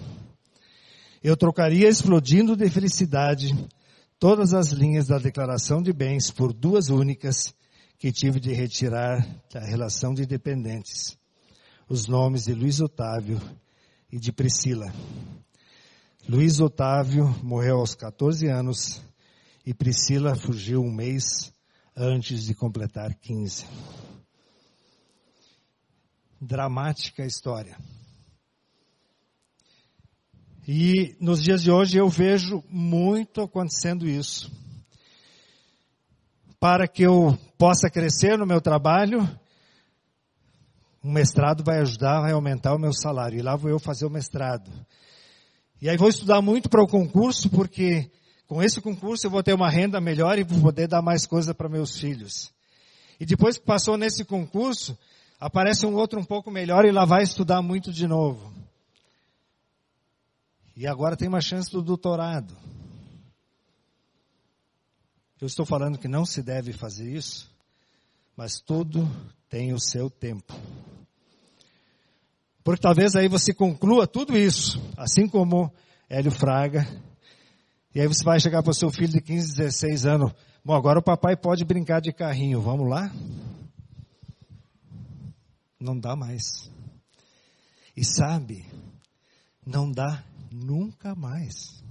[1.22, 3.54] Eu trocaria explodindo de felicidade
[4.18, 7.54] todas as linhas da declaração de bens por duas únicas
[8.02, 11.16] que tive de retirar da relação de dependentes
[11.88, 13.40] os nomes de Luiz Otávio
[14.12, 14.92] e de Priscila.
[16.28, 19.00] Luiz Otávio morreu aos 14 anos
[19.64, 21.54] e Priscila fugiu um mês
[21.96, 23.68] antes de completar 15.
[26.42, 27.78] Dramática história.
[30.68, 34.52] E nos dias de hoje eu vejo muito acontecendo isso.
[36.62, 39.28] Para que eu possa crescer no meu trabalho,
[41.04, 43.40] um mestrado vai ajudar, vai aumentar o meu salário.
[43.40, 44.72] E lá vou eu fazer o mestrado.
[45.82, 48.12] E aí vou estudar muito para o concurso, porque
[48.46, 51.52] com esse concurso eu vou ter uma renda melhor e vou poder dar mais coisa
[51.52, 52.54] para meus filhos.
[53.20, 54.96] E depois que passou nesse concurso,
[55.40, 58.54] aparece um outro um pouco melhor e lá vai estudar muito de novo.
[60.78, 62.56] E agora tem uma chance do doutorado.
[65.42, 67.50] Eu estou falando que não se deve fazer isso,
[68.38, 69.10] mas tudo
[69.50, 70.54] tem o seu tempo.
[72.64, 75.74] Porque talvez aí você conclua tudo isso, assim como
[76.08, 76.86] Hélio Fraga.
[77.96, 80.32] E aí você vai chegar para o seu filho de 15, 16 anos.
[80.64, 82.62] Bom, agora o papai pode brincar de carrinho.
[82.62, 83.12] Vamos lá?
[85.80, 86.70] Não dá mais.
[87.98, 88.64] E sabe,
[89.66, 91.84] não dá nunca mais.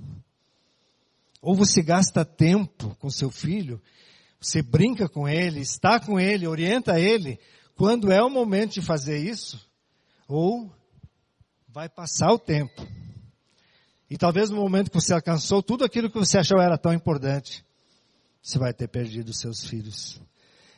[1.40, 3.80] Ou você gasta tempo com seu filho
[4.40, 7.38] você brinca com ele, está com ele, orienta ele,
[7.76, 9.60] quando é o momento de fazer isso,
[10.26, 10.72] ou
[11.68, 12.86] vai passar o tempo.
[14.08, 17.64] E talvez no momento que você alcançou tudo aquilo que você achou era tão importante,
[18.42, 20.20] você vai ter perdido seus filhos.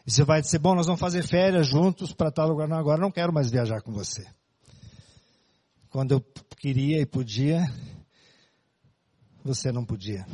[0.05, 2.67] E você vai dizer, bom, nós vamos fazer férias juntos para tal lugar.
[2.67, 4.27] Não, agora não quero mais viajar com você.
[5.89, 6.21] Quando eu
[6.59, 7.65] queria e podia,
[9.45, 10.27] você não podia.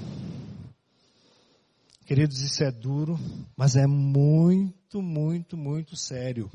[2.04, 3.18] Queridos, isso é duro,
[3.56, 6.50] mas é muito, muito, muito sério.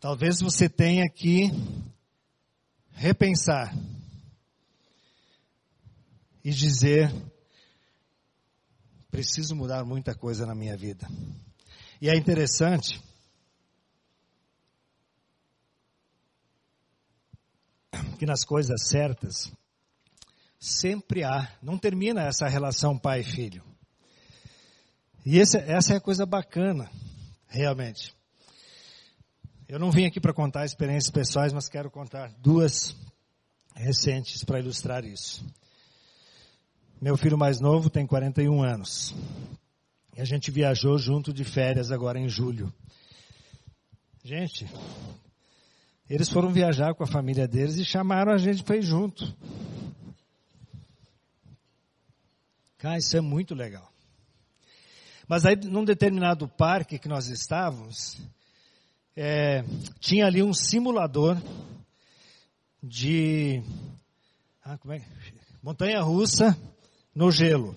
[0.00, 1.50] Talvez você tenha que
[2.90, 3.74] repensar
[6.44, 7.10] e dizer:
[9.10, 11.08] preciso mudar muita coisa na minha vida.
[12.02, 13.00] E é interessante
[18.14, 19.52] que nas coisas certas,
[20.58, 23.62] sempre há, não termina essa relação pai e filho.
[25.24, 26.90] E esse, essa é a coisa bacana,
[27.48, 28.14] realmente.
[29.66, 32.94] Eu não vim aqui para contar experiências pessoais, mas quero contar duas
[33.74, 35.44] recentes para ilustrar isso.
[37.00, 39.14] Meu filho mais novo tem 41 anos.
[40.16, 42.72] E a gente viajou junto de férias agora em julho.
[44.22, 44.66] Gente,
[46.08, 49.34] eles foram viajar com a família deles e chamaram a gente para ir junto.
[52.82, 53.90] Ah, isso é muito legal.
[55.26, 58.18] Mas aí, num determinado parque que nós estávamos,
[59.16, 59.64] é,
[59.98, 61.38] tinha ali um simulador
[62.82, 63.62] de
[64.62, 65.00] ah, é?
[65.62, 66.54] montanha russa
[67.14, 67.74] no gelo.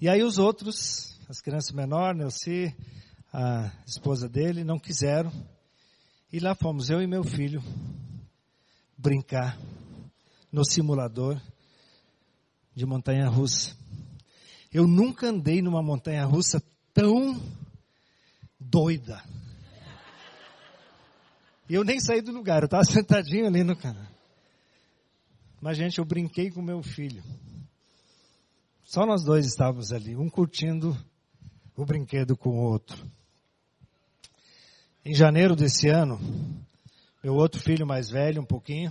[0.00, 2.72] E aí os outros, as crianças menores, Nelci,
[3.32, 5.32] a esposa dele, não quiseram.
[6.34, 7.62] E lá fomos eu e meu filho
[8.98, 9.56] brincar
[10.50, 11.40] no simulador
[12.74, 13.76] de montanha russa.
[14.72, 16.60] Eu nunca andei numa montanha russa
[16.92, 17.40] tão
[18.58, 19.22] doida.
[21.70, 24.10] Eu nem saí do lugar, eu estava sentadinho ali no canal.
[25.60, 27.22] Mas, gente, eu brinquei com meu filho.
[28.82, 30.98] Só nós dois estávamos ali, um curtindo
[31.76, 33.08] o brinquedo com o outro.
[35.06, 36.18] Em janeiro desse ano,
[37.22, 38.90] meu outro filho mais velho, um pouquinho,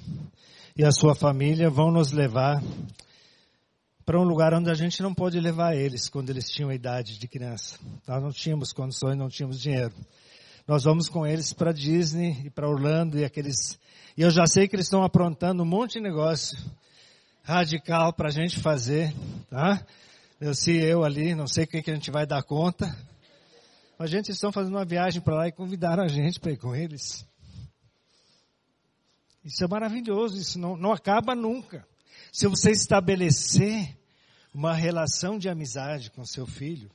[0.77, 2.61] e a sua família vão nos levar
[4.05, 7.17] para um lugar onde a gente não pôde levar eles quando eles tinham a idade
[7.17, 7.79] de criança.
[8.07, 9.91] Nós não tínhamos condições, não tínhamos dinheiro.
[10.67, 13.79] nós vamos com eles para Disney e para Orlando e aqueles.
[14.15, 16.55] E eu já sei que eles estão aprontando um monte de negócio
[17.41, 19.11] radical para a gente fazer,
[19.49, 19.83] tá?
[20.39, 22.95] Eu se eu ali, não sei o que, que a gente vai dar conta.
[24.03, 26.75] Mas gente estão fazendo uma viagem para lá e convidaram a gente para ir com
[26.75, 27.25] eles.
[29.45, 31.87] Isso é maravilhoso, isso não, não acaba nunca.
[32.29, 33.97] Se você estabelecer
[34.53, 36.91] uma relação de amizade com seu filho,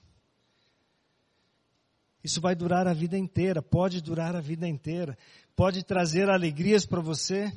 [2.23, 5.17] isso vai durar a vida inteira, pode durar a vida inteira,
[5.57, 7.51] pode trazer alegrias para você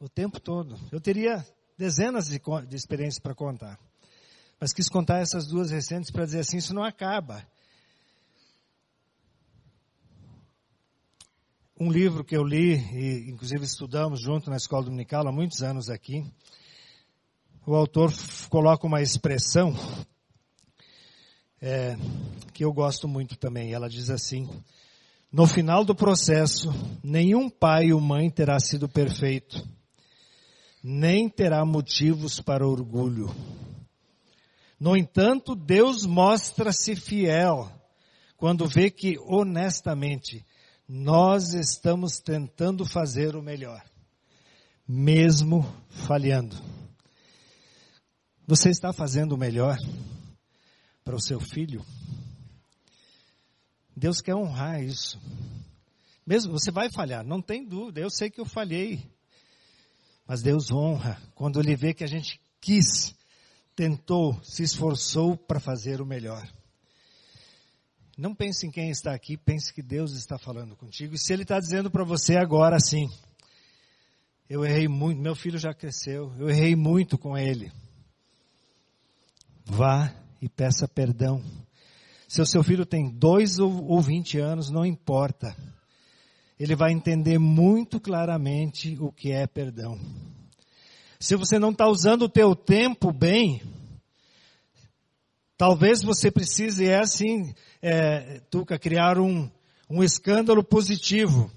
[0.00, 0.74] o tempo todo.
[0.90, 1.46] Eu teria
[1.76, 3.78] dezenas de, de experiências para contar,
[4.58, 7.46] mas quis contar essas duas recentes para dizer assim: isso não acaba.
[11.80, 15.88] Um livro que eu li, e inclusive estudamos junto na escola dominical há muitos anos
[15.88, 16.26] aqui,
[17.64, 18.12] o autor
[18.50, 19.72] coloca uma expressão
[21.62, 21.96] é,
[22.52, 23.72] que eu gosto muito também.
[23.72, 24.48] Ela diz assim:
[25.30, 26.68] No final do processo,
[27.00, 29.64] nenhum pai ou mãe terá sido perfeito,
[30.82, 33.32] nem terá motivos para orgulho.
[34.80, 37.70] No entanto, Deus mostra-se fiel
[38.36, 40.44] quando vê que honestamente
[40.88, 43.84] nós estamos tentando fazer o melhor,
[44.86, 46.56] mesmo falhando.
[48.46, 49.76] Você está fazendo o melhor
[51.04, 51.84] para o seu filho?
[53.94, 55.20] Deus quer honrar isso.
[56.26, 58.00] Mesmo você vai falhar, não tem dúvida.
[58.00, 59.04] Eu sei que eu falhei.
[60.26, 63.14] Mas Deus honra quando ele vê que a gente quis,
[63.76, 66.46] tentou, se esforçou para fazer o melhor.
[68.18, 71.14] Não pense em quem está aqui, pense que Deus está falando contigo.
[71.14, 73.08] E se Ele está dizendo para você agora sim,
[74.50, 77.70] eu errei muito, meu filho já cresceu, eu errei muito com ele.
[79.64, 80.12] Vá
[80.42, 81.44] e peça perdão.
[82.26, 85.56] Se o seu filho tem dois ou vinte anos, não importa.
[86.58, 89.96] Ele vai entender muito claramente o que é perdão.
[91.20, 93.62] Se você não está usando o teu tempo bem,
[95.58, 97.52] talvez você precise, é assim,
[97.82, 99.50] é, Tuca, criar um,
[99.90, 101.50] um escândalo positivo.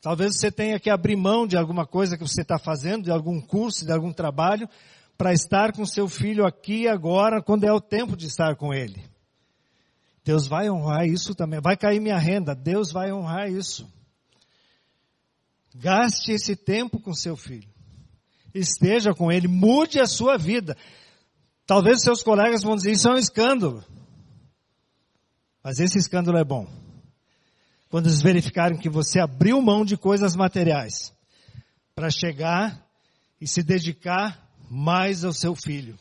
[0.00, 3.40] Talvez você tenha que abrir mão de alguma coisa que você está fazendo, de algum
[3.40, 4.68] curso, de algum trabalho,
[5.16, 8.72] para estar com seu filho aqui e agora, quando é o tempo de estar com
[8.72, 9.04] ele.
[10.24, 11.60] Deus vai honrar isso também.
[11.60, 13.88] Vai cair minha renda, Deus vai honrar isso.
[15.74, 17.68] Gaste esse tempo com seu filho.
[18.54, 20.76] Esteja com ele, mude a sua vida.
[21.66, 23.84] Talvez seus colegas vão dizer, isso é um escândalo.
[25.62, 26.66] Mas esse escândalo é bom.
[27.88, 31.12] Quando eles verificarem que você abriu mão de coisas materiais
[31.94, 32.84] para chegar
[33.40, 35.98] e se dedicar mais ao seu filho.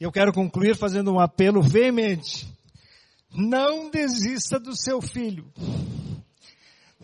[0.00, 2.46] Eu quero concluir fazendo um apelo veemente.
[3.32, 5.52] Não desista do seu filho.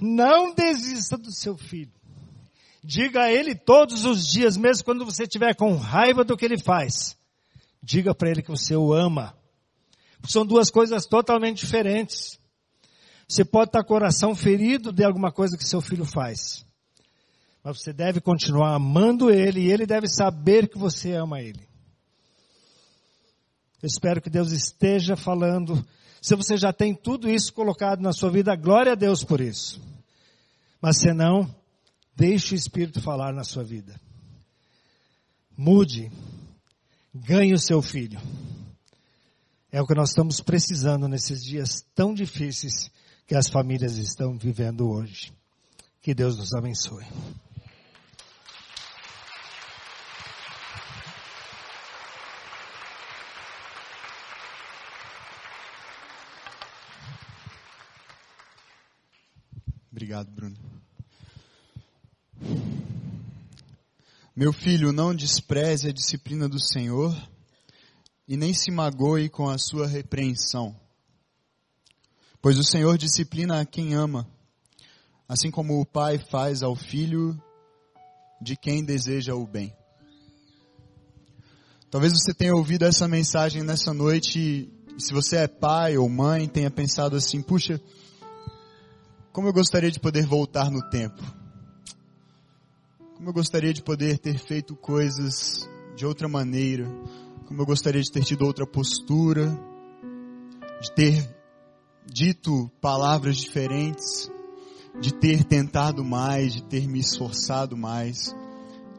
[0.00, 1.92] Não desista do seu filho.
[2.86, 6.58] Diga a ele todos os dias, mesmo quando você estiver com raiva do que ele
[6.58, 7.16] faz.
[7.82, 9.34] Diga para ele que você o ama.
[10.28, 12.38] São duas coisas totalmente diferentes.
[13.26, 16.66] Você pode estar coração ferido de alguma coisa que seu filho faz.
[17.62, 21.66] Mas você deve continuar amando ele e ele deve saber que você ama ele.
[23.82, 25.82] Eu espero que Deus esteja falando.
[26.20, 29.80] Se você já tem tudo isso colocado na sua vida, glória a Deus por isso.
[30.82, 31.48] Mas se não,
[32.16, 34.00] deixe o Espírito falar na sua vida.
[35.56, 36.10] Mude.
[37.14, 38.20] Ganhe o seu filho.
[39.70, 42.90] É o que nós estamos precisando nesses dias tão difíceis
[43.26, 45.32] que as famílias estão vivendo hoje.
[46.00, 47.04] Que Deus nos abençoe.
[59.90, 60.73] Obrigado, Bruno.
[64.36, 67.14] Meu filho, não despreze a disciplina do Senhor
[68.26, 70.74] e nem se magoe com a sua repreensão.
[72.42, 74.28] Pois o Senhor disciplina a quem ama,
[75.28, 77.40] assim como o pai faz ao filho
[78.42, 79.72] de quem deseja o bem.
[81.88, 86.48] Talvez você tenha ouvido essa mensagem nessa noite e se você é pai ou mãe,
[86.48, 87.80] tenha pensado assim, puxa,
[89.32, 91.22] como eu gostaria de poder voltar no tempo.
[93.24, 95.66] Como eu gostaria de poder ter feito coisas
[95.96, 96.86] de outra maneira.
[97.46, 99.48] Como eu gostaria de ter tido outra postura.
[100.82, 101.34] De ter
[102.04, 104.30] dito palavras diferentes.
[105.00, 108.36] De ter tentado mais, de ter me esforçado mais.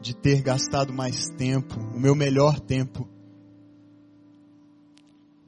[0.02, 3.08] De ter gastado mais tempo, o meu melhor tempo.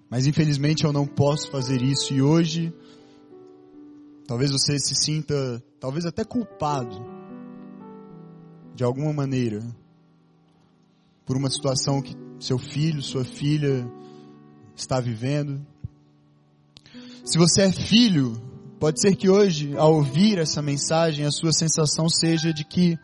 [0.08, 2.72] Mas infelizmente eu não posso fazer isso e hoje
[4.24, 7.17] talvez você se sinta talvez até culpado
[8.78, 9.60] de alguma maneira
[11.26, 13.84] por uma situação que seu filho, sua filha
[14.76, 15.66] está vivendo.
[17.24, 18.40] Se você é filho,
[18.78, 22.96] pode ser que hoje, ao ouvir essa mensagem, a sua sensação seja de que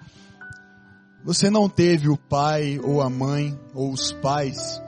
[1.24, 4.80] você não teve o pai ou a mãe ou os pais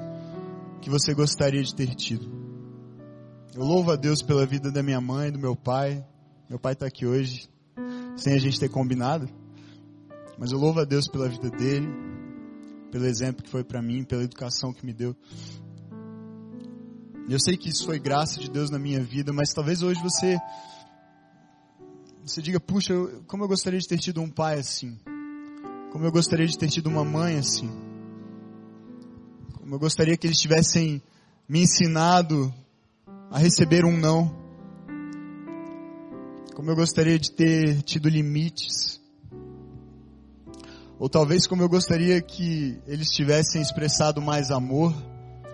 [0.80, 2.30] que você gostaria de ter tido.
[3.56, 6.06] Eu louvo a Deus pela vida da minha mãe, do meu pai.
[6.48, 7.48] Meu pai está aqui hoje,
[8.16, 9.28] sem a gente ter combinado.
[10.38, 11.88] Mas eu louvo a Deus pela vida dele,
[12.90, 15.16] pelo exemplo que foi para mim, pela educação que me deu.
[17.28, 20.38] Eu sei que isso foi graça de Deus na minha vida, mas talvez hoje você
[22.24, 22.92] você diga, puxa,
[23.28, 24.98] como eu gostaria de ter tido um pai assim.
[25.92, 27.70] Como eu gostaria de ter tido uma mãe assim.
[29.54, 31.00] Como eu gostaria que eles tivessem
[31.48, 32.52] me ensinado
[33.30, 34.36] a receber um não.
[36.54, 39.00] Como eu gostaria de ter tido limites.
[40.98, 44.94] Ou talvez como eu gostaria que eles tivessem expressado mais amor,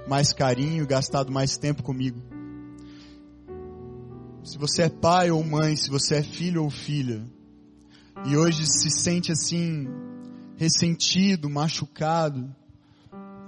[0.07, 2.23] mais carinho, gastado mais tempo comigo.
[4.45, 7.25] Se você é pai ou mãe, se você é filho ou filha,
[8.25, 9.89] e hoje se sente assim,
[10.57, 12.55] ressentido, machucado,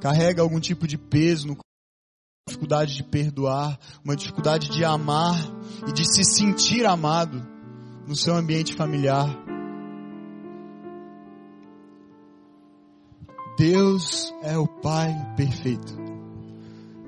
[0.00, 1.58] carrega algum tipo de peso no
[2.46, 5.36] dificuldade de perdoar, uma dificuldade de amar
[5.88, 7.44] e de se sentir amado
[8.06, 9.43] no seu ambiente familiar.
[13.56, 15.96] Deus é o Pai perfeito.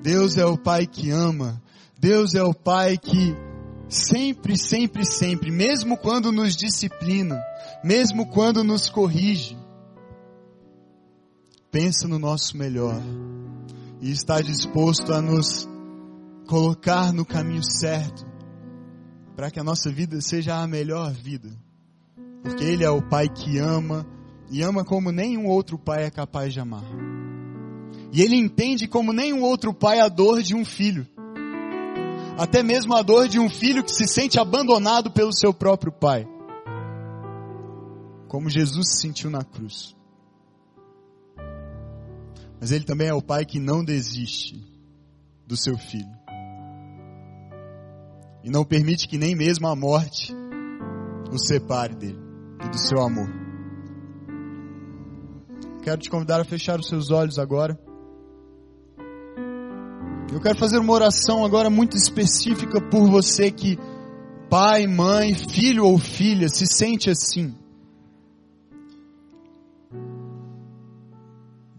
[0.01, 1.61] Deus é o Pai que ama.
[1.99, 3.35] Deus é o Pai que
[3.89, 7.41] sempre, sempre, sempre, mesmo quando nos disciplina,
[7.83, 9.57] mesmo quando nos corrige,
[11.71, 13.01] pensa no nosso melhor
[14.01, 15.67] e está disposto a nos
[16.47, 18.25] colocar no caminho certo
[19.35, 21.49] para que a nossa vida seja a melhor vida.
[22.41, 24.05] Porque Ele é o Pai que ama
[24.49, 26.83] e ama como nenhum outro pai é capaz de amar.
[28.11, 31.05] E Ele entende como nenhum outro pai a dor de um filho.
[32.37, 36.27] Até mesmo a dor de um filho que se sente abandonado pelo seu próprio pai.
[38.27, 39.95] Como Jesus se sentiu na cruz.
[42.59, 44.63] Mas Ele também é o Pai que não desiste
[45.45, 46.17] do seu filho.
[48.43, 50.33] E não permite que nem mesmo a morte
[51.31, 52.19] o separe dele
[52.65, 53.46] e do seu amor.
[55.87, 57.79] Quero te convidar a fechar os seus olhos agora.
[60.33, 63.79] Eu quero fazer uma oração agora muito específica por você que,
[64.49, 67.55] pai, mãe, filho ou filha, se sente assim.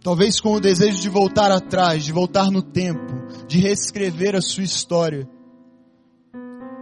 [0.02, 3.12] Talvez com o desejo de voltar atrás, de voltar no tempo,
[3.46, 5.28] de reescrever a sua história.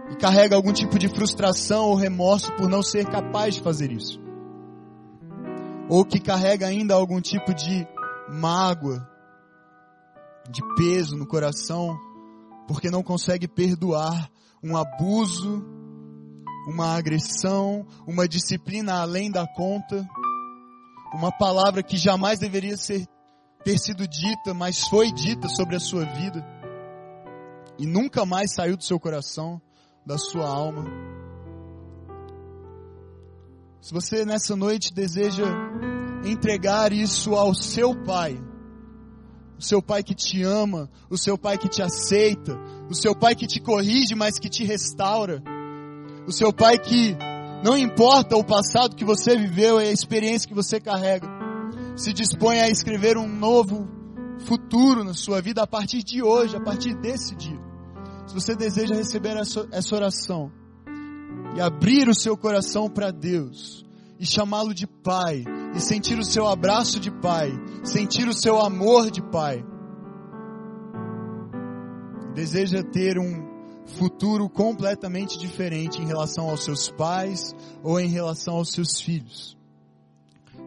[0.09, 4.26] E carrega algum tipo de frustração ou remorso por não ser capaz de fazer isso.
[5.89, 7.87] Ou que carrega ainda algum tipo de
[8.29, 9.07] mágoa,
[10.49, 11.97] de peso no coração,
[12.67, 14.29] porque não consegue perdoar
[14.63, 15.63] um abuso,
[16.67, 20.07] uma agressão, uma disciplina além da conta,
[21.13, 23.07] uma palavra que jamais deveria ser
[23.63, 26.45] ter sido dita, mas foi dita sobre a sua vida
[27.77, 29.61] e nunca mais saiu do seu coração,
[30.05, 30.85] da sua alma.
[33.81, 35.45] Se você nessa noite deseja
[36.25, 38.39] entregar isso ao seu pai,
[39.57, 42.59] o seu pai que te ama, o seu pai que te aceita,
[42.89, 45.41] o seu pai que te corrige, mas que te restaura,
[46.27, 47.15] o seu pai que
[47.63, 51.27] não importa o passado que você viveu e a experiência que você carrega,
[51.95, 53.87] se dispõe a escrever um novo
[54.39, 57.59] futuro na sua vida a partir de hoje, a partir desse dia.
[58.27, 60.51] Se você deseja receber essa oração
[61.55, 63.85] e abrir o seu coração para Deus
[64.19, 65.43] e chamá-lo de Pai
[65.75, 67.51] e sentir o seu abraço de Pai,
[67.83, 69.63] sentir o seu amor de Pai,
[72.33, 73.47] deseja ter um
[73.87, 79.57] futuro completamente diferente em relação aos seus pais ou em relação aos seus filhos.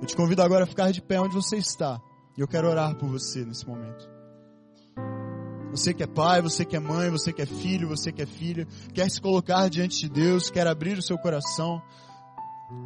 [0.00, 2.00] Eu te convido agora a ficar de pé onde você está.
[2.36, 4.09] E eu quero orar por você nesse momento.
[5.70, 8.26] Você que é pai, você que é mãe, você que é filho, você que é
[8.26, 11.80] filha, quer se colocar diante de Deus, quer abrir o seu coração,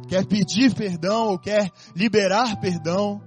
[0.07, 3.21] quer pedir perdão ou quer liberar perdão.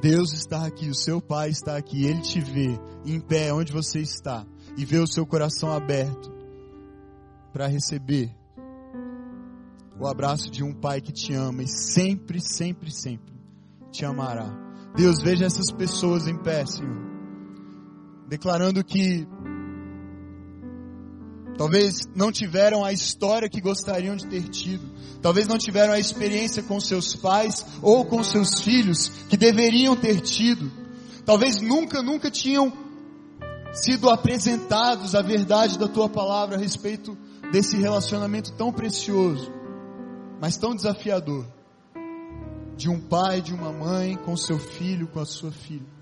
[0.00, 4.00] Deus está aqui, o seu pai está aqui, ele te vê em pé onde você
[4.00, 6.32] está e vê o seu coração aberto
[7.52, 8.34] para receber
[9.98, 13.34] o abraço de um pai que te ama e sempre, sempre, sempre
[13.90, 14.67] te amará.
[14.94, 17.08] Deus, veja essas pessoas em pé, Senhor.
[18.28, 19.26] declarando que
[21.56, 24.84] talvez não tiveram a história que gostariam de ter tido,
[25.20, 30.20] talvez não tiveram a experiência com seus pais ou com seus filhos que deveriam ter
[30.20, 30.70] tido,
[31.24, 32.72] talvez nunca, nunca tinham
[33.72, 37.16] sido apresentados a verdade da tua palavra a respeito
[37.50, 39.50] desse relacionamento tão precioso,
[40.40, 41.46] mas tão desafiador,
[42.78, 45.98] de um pai, de uma mãe com seu filho, com a sua filha.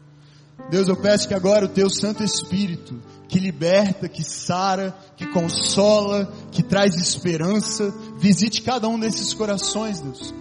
[0.71, 6.31] Deus, eu peço que agora o teu Santo Espírito, que liberta, que sara, que consola,
[6.53, 10.35] que traz esperança, visite cada um desses corações, Deus.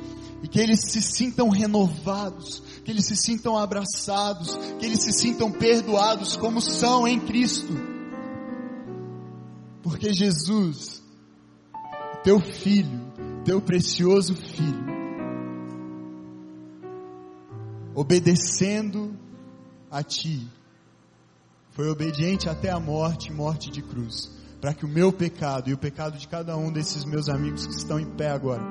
[0.44, 5.50] E que eles se sintam renovados, que eles se sintam abraçados, que eles se sintam
[5.50, 7.74] perdoados como são em Cristo.
[9.82, 11.02] Porque Jesus,
[12.24, 13.02] teu filho,
[13.46, 14.95] teu precioso filho,
[17.96, 19.16] obedecendo
[19.90, 20.48] a ti.
[21.72, 24.32] Foi obediente até a morte, morte de cruz,
[24.62, 27.74] para que o meu pecado e o pecado de cada um desses meus amigos que
[27.74, 28.64] estão em pé agora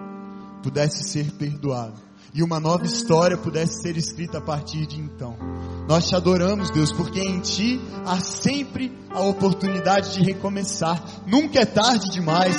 [0.62, 2.00] pudesse ser perdoado
[2.34, 5.36] e uma nova história pudesse ser escrita a partir de então.
[5.88, 11.00] Nós te adoramos, Deus, porque em ti há sempre a oportunidade de recomeçar.
[11.26, 12.56] Nunca é tarde demais.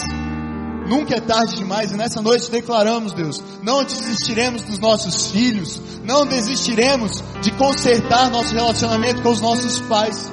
[0.88, 6.26] Nunca é tarde demais e nessa noite declaramos, Deus, não desistiremos dos nossos filhos, não
[6.28, 10.32] desistiremos de consertar nosso relacionamento com os nossos pais.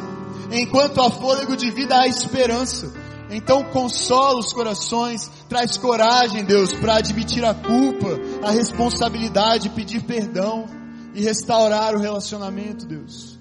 [0.50, 2.92] Enquanto há fôlego de vida, há esperança.
[3.30, 10.66] Então consola os corações, traz coragem, Deus, para admitir a culpa, a responsabilidade, pedir perdão
[11.14, 13.38] e restaurar o relacionamento, Deus.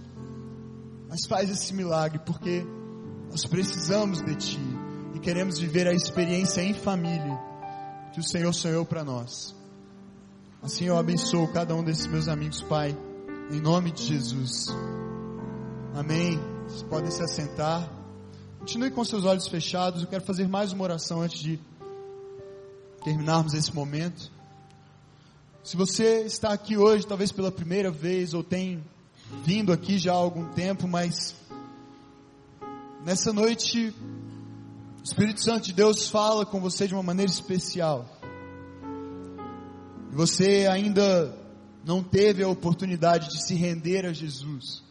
[1.09, 2.65] Mas faz esse milagre porque
[3.29, 4.80] nós precisamos de Ti
[5.21, 7.39] queremos viver a experiência em família
[8.11, 9.55] que o Senhor sonhou para nós.
[10.61, 12.97] Assim eu abençoo cada um desses meus amigos, Pai,
[13.51, 14.67] em nome de Jesus.
[15.93, 16.39] Amém.
[16.67, 17.89] Vocês podem se assentar.
[18.59, 20.01] Continue com seus olhos fechados.
[20.01, 21.59] Eu quero fazer mais uma oração antes de
[23.03, 24.31] terminarmos esse momento.
[25.63, 28.83] Se você está aqui hoje, talvez pela primeira vez, ou tem
[29.45, 31.35] vindo aqui já há algum tempo, mas
[33.05, 33.93] nessa noite
[35.01, 38.05] o Espírito Santo de Deus fala com você de uma maneira especial.
[40.11, 41.35] E você ainda
[41.83, 44.83] não teve a oportunidade de se render a Jesus.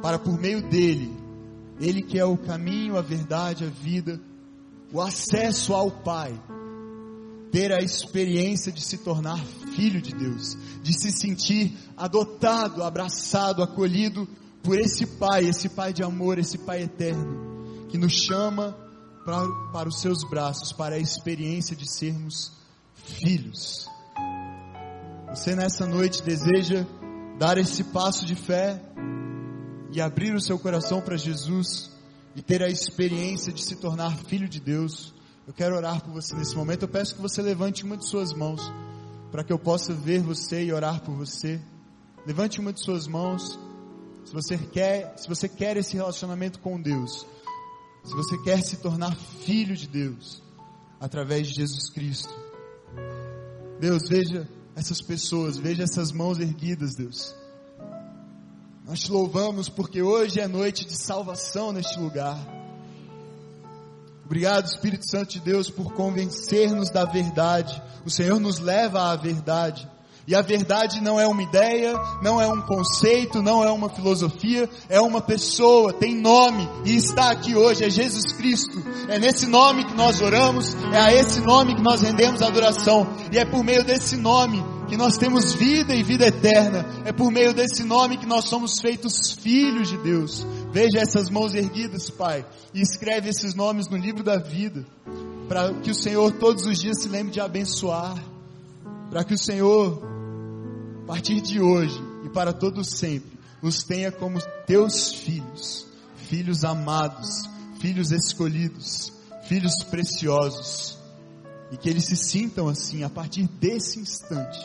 [0.00, 1.14] Para por meio dele,
[1.78, 4.18] ele que é o caminho, a verdade, a vida,
[4.90, 6.32] o acesso ao Pai,
[7.50, 9.44] ter a experiência de se tornar
[9.76, 14.26] filho de Deus, de se sentir adotado, abraçado, acolhido
[14.62, 17.41] por esse Pai, esse Pai de amor, esse Pai eterno
[17.92, 18.74] que nos chama
[19.22, 22.50] para, para os seus braços, para a experiência de sermos
[22.94, 23.86] filhos.
[25.28, 26.86] Você nessa noite deseja
[27.38, 28.80] dar esse passo de fé
[29.90, 31.90] e abrir o seu coração para Jesus
[32.34, 35.12] e ter a experiência de se tornar filho de Deus.
[35.46, 36.84] Eu quero orar por você nesse momento.
[36.84, 38.72] Eu peço que você levante uma de suas mãos
[39.30, 41.60] para que eu possa ver você e orar por você.
[42.26, 43.58] Levante uma de suas mãos.
[44.24, 47.26] Se você quer, se você quer esse relacionamento com Deus,
[48.04, 50.42] se você quer se tornar filho de Deus,
[51.00, 52.32] através de Jesus Cristo,
[53.80, 57.34] Deus, veja essas pessoas, veja essas mãos erguidas, Deus.
[58.84, 62.38] Nós te louvamos porque hoje é noite de salvação neste lugar.
[64.24, 67.80] Obrigado, Espírito Santo de Deus, por convencer-nos da verdade.
[68.04, 69.88] O Senhor nos leva à verdade.
[70.26, 74.70] E a verdade não é uma ideia, não é um conceito, não é uma filosofia,
[74.88, 78.82] é uma pessoa, tem nome e está aqui hoje, é Jesus Cristo.
[79.08, 83.06] É nesse nome que nós oramos, é a esse nome que nós rendemos adoração.
[83.32, 86.86] E é por meio desse nome que nós temos vida e vida eterna.
[87.04, 90.46] É por meio desse nome que nós somos feitos filhos de Deus.
[90.70, 94.84] Veja essas mãos erguidas, Pai, e escreve esses nomes no livro da vida,
[95.48, 98.14] para que o Senhor todos os dias se lembre de abençoar,
[99.10, 100.11] para que o Senhor
[101.02, 105.86] a partir de hoje e para todo sempre, os tenha como teus filhos,
[106.16, 107.42] filhos amados,
[107.80, 109.12] filhos escolhidos,
[109.48, 110.96] filhos preciosos,
[111.72, 114.60] e que eles se sintam assim a partir desse instante,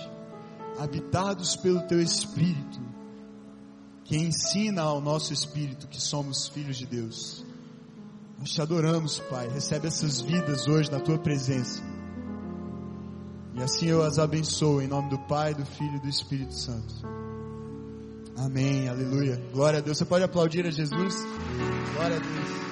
[0.77, 2.79] habitados pelo teu Espírito,
[4.03, 7.43] que ensina ao nosso espírito que somos filhos de Deus.
[8.39, 9.49] Nós te adoramos, Pai.
[9.49, 11.83] Recebe essas vidas hoje na tua presença.
[13.57, 16.93] E assim eu as abençoo em nome do Pai, do Filho e do Espírito Santo.
[18.37, 19.41] Amém, aleluia.
[19.51, 19.97] Glória a Deus.
[19.97, 21.15] Você pode aplaudir a Jesus?
[21.95, 22.66] Glória a Deus.